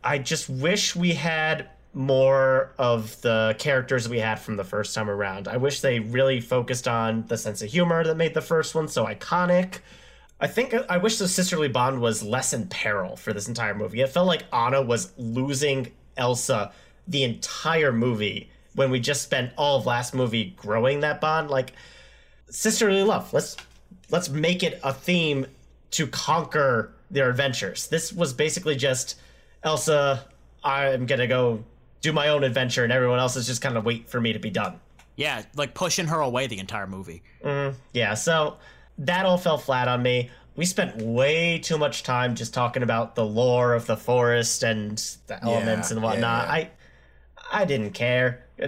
[0.04, 5.10] I just wish we had more of the characters we had from the first time
[5.10, 5.48] around.
[5.48, 8.88] I wish they really focused on the sense of humor that made the first one
[8.88, 9.80] so iconic.
[10.40, 14.02] I think I wish the sisterly bond was less in peril for this entire movie.
[14.02, 16.74] It felt like Anna was losing Elsa
[17.08, 21.50] the entire movie when we just spent all of last movie growing that bond.
[21.50, 21.74] Like
[22.54, 23.32] sisterly love.
[23.34, 23.58] Let's
[24.10, 25.46] let's make it a theme
[25.92, 27.88] to conquer their adventures.
[27.88, 29.20] This was basically just
[29.64, 30.26] Elsa,
[30.64, 31.64] I'm gonna go
[32.02, 34.40] do my own adventure, and everyone else is just kind of wait for me to
[34.40, 34.80] be done.
[35.16, 37.22] Yeah, like pushing her away the entire movie.
[37.46, 38.58] Mm, yeah, so
[38.98, 40.32] that all fell flat on me.
[40.56, 44.98] We spent way too much time just talking about the lore of the forest and
[45.28, 46.48] the elements Yeah, and whatnot.
[46.48, 46.70] yeah, I
[47.52, 48.44] I didn't care.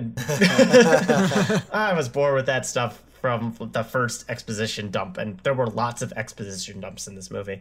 [1.71, 6.03] I was bored with that stuff from the first exposition dump, and there were lots
[6.03, 7.59] of exposition dumps in this movie.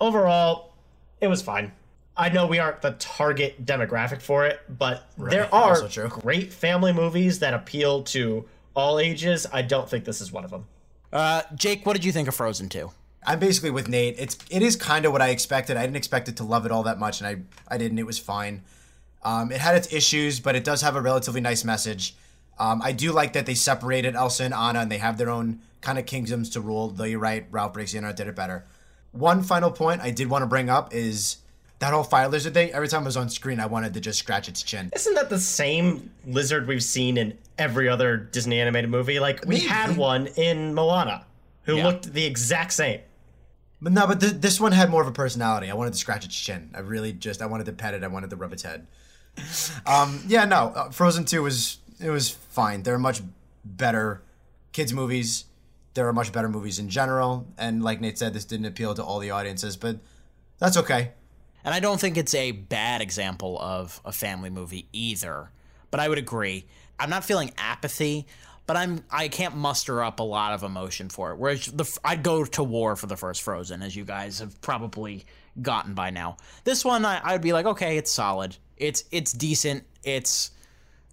[0.00, 0.74] Overall,
[1.20, 1.72] it was fine.
[2.16, 6.06] I know we aren't the target demographic for it, but there are also true.
[6.06, 8.44] great family movies that appeal to
[8.76, 9.44] all ages.
[9.52, 10.66] I don't think this is one of them.
[11.12, 12.88] Uh, Jake, what did you think of Frozen 2?
[13.26, 14.14] I'm basically with Nate.
[14.20, 15.76] It's it is kind of what I expected.
[15.76, 17.36] I didn't expect it to love it all that much, and I
[17.72, 17.98] I didn't.
[17.98, 18.62] It was fine.
[19.24, 22.16] Um, it had its issues, but it does have a relatively nice message.
[22.62, 25.58] Um, I do like that they separated Elsa and Anna, and they have their own
[25.80, 26.90] kind of kingdoms to rule.
[26.90, 28.64] Though you're right, Ralph Breaks the Internet did it better.
[29.10, 31.38] One final point I did want to bring up is
[31.80, 32.70] that whole fire lizard thing.
[32.70, 34.90] Every time it was on screen, I wanted to just scratch its chin.
[34.94, 39.18] Isn't that the same lizard we've seen in every other Disney animated movie?
[39.18, 39.66] Like we Maybe.
[39.66, 41.26] had one in Moana
[41.64, 41.86] who Yeah.
[41.88, 43.00] looked the exact same.
[43.80, 45.68] But no, but th- this one had more of a personality.
[45.68, 46.70] I wanted to scratch its chin.
[46.76, 48.04] I really just I wanted to pet it.
[48.04, 48.86] I wanted to rub its head.
[49.84, 52.82] Um, yeah, no, uh, Frozen Two was it was fine.
[52.82, 53.22] There are much
[53.64, 54.22] better
[54.72, 55.44] kids movies.
[55.94, 59.04] There are much better movies in general, and like Nate said, this didn't appeal to
[59.04, 59.98] all the audiences, but
[60.58, 61.12] that's okay.
[61.64, 65.50] And I don't think it's a bad example of a family movie either.
[65.90, 66.66] But I would agree.
[66.98, 68.26] I'm not feeling apathy,
[68.66, 71.38] but I'm I can't muster up a lot of emotion for it.
[71.38, 75.26] Whereas the I'd go to war for the first Frozen, as you guys have probably
[75.60, 76.38] gotten by now.
[76.64, 78.56] This one I, I would be like, okay, it's solid.
[78.76, 79.84] It's it's decent.
[80.04, 80.52] It's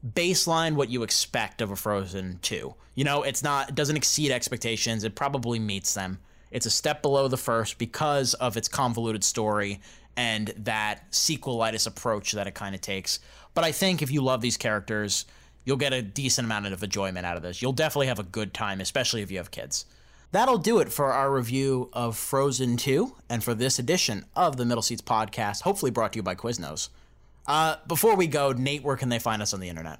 [0.06, 2.74] baseline what you expect of a Frozen 2.
[2.96, 5.04] You know, it's not it doesn't exceed expectations.
[5.04, 6.20] It probably meets them.
[6.52, 9.82] It's a step below the first because of its convoluted story
[10.18, 13.20] and that sequelitis approach that it kind of takes.
[13.54, 15.26] But I think if you love these characters,
[15.64, 17.62] you'll get a decent amount of enjoyment out of this.
[17.62, 19.86] You'll definitely have a good time, especially if you have kids.
[20.32, 24.66] That'll do it for our review of Frozen 2 and for this edition of the
[24.66, 26.90] Middle Seats podcast, hopefully brought to you by Quiznos.
[27.50, 30.00] Uh, before we go, Nate, where can they find us on the internet?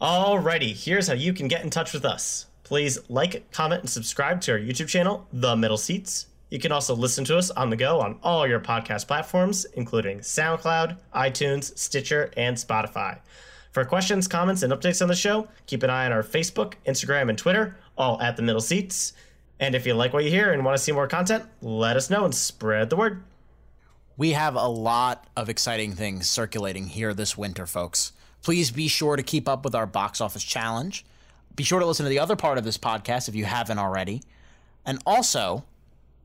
[0.00, 2.46] Alrighty, here's how you can get in touch with us.
[2.62, 6.26] Please like, comment, and subscribe to our YouTube channel, The Middle Seats.
[6.48, 10.20] You can also listen to us on the go on all your podcast platforms, including
[10.20, 13.18] SoundCloud, iTunes, Stitcher, and Spotify.
[13.72, 17.30] For questions, comments, and updates on the show, keep an eye on our Facebook, Instagram,
[17.30, 19.12] and Twitter, all at The Middle Seats.
[19.58, 22.10] And if you like what you hear and want to see more content, let us
[22.10, 23.24] know and spread the word.
[24.20, 28.12] We have a lot of exciting things circulating here this winter, folks.
[28.42, 31.06] Please be sure to keep up with our box office challenge.
[31.56, 34.20] Be sure to listen to the other part of this podcast if you haven't already.
[34.84, 35.64] And also,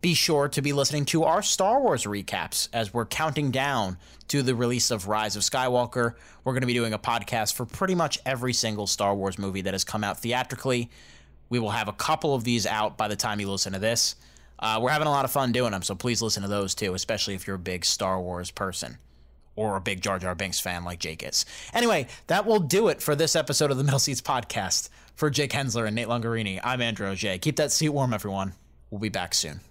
[0.02, 3.98] be sure to be listening to our Star Wars recaps as we're counting down
[4.28, 6.16] to the release of Rise of Skywalker.
[6.44, 9.62] We're going to be doing a podcast for pretty much every single Star Wars movie
[9.62, 10.90] that has come out theatrically.
[11.48, 14.18] We will have a couple of these out by the time you listen to this.
[14.60, 16.94] Uh, we're having a lot of fun doing them, so please listen to those too,
[16.94, 18.98] especially if you're a big Star Wars person
[19.56, 21.46] or a big Jar Jar Binks fan like Jake is.
[21.74, 24.90] Anyway, that will do it for this episode of the Middle Seats podcast.
[25.16, 27.40] For Jake Hensler and Nate Longarini, I'm Andrew Oj.
[27.40, 28.54] Keep that seat warm, everyone.
[28.90, 29.62] We'll be back soon.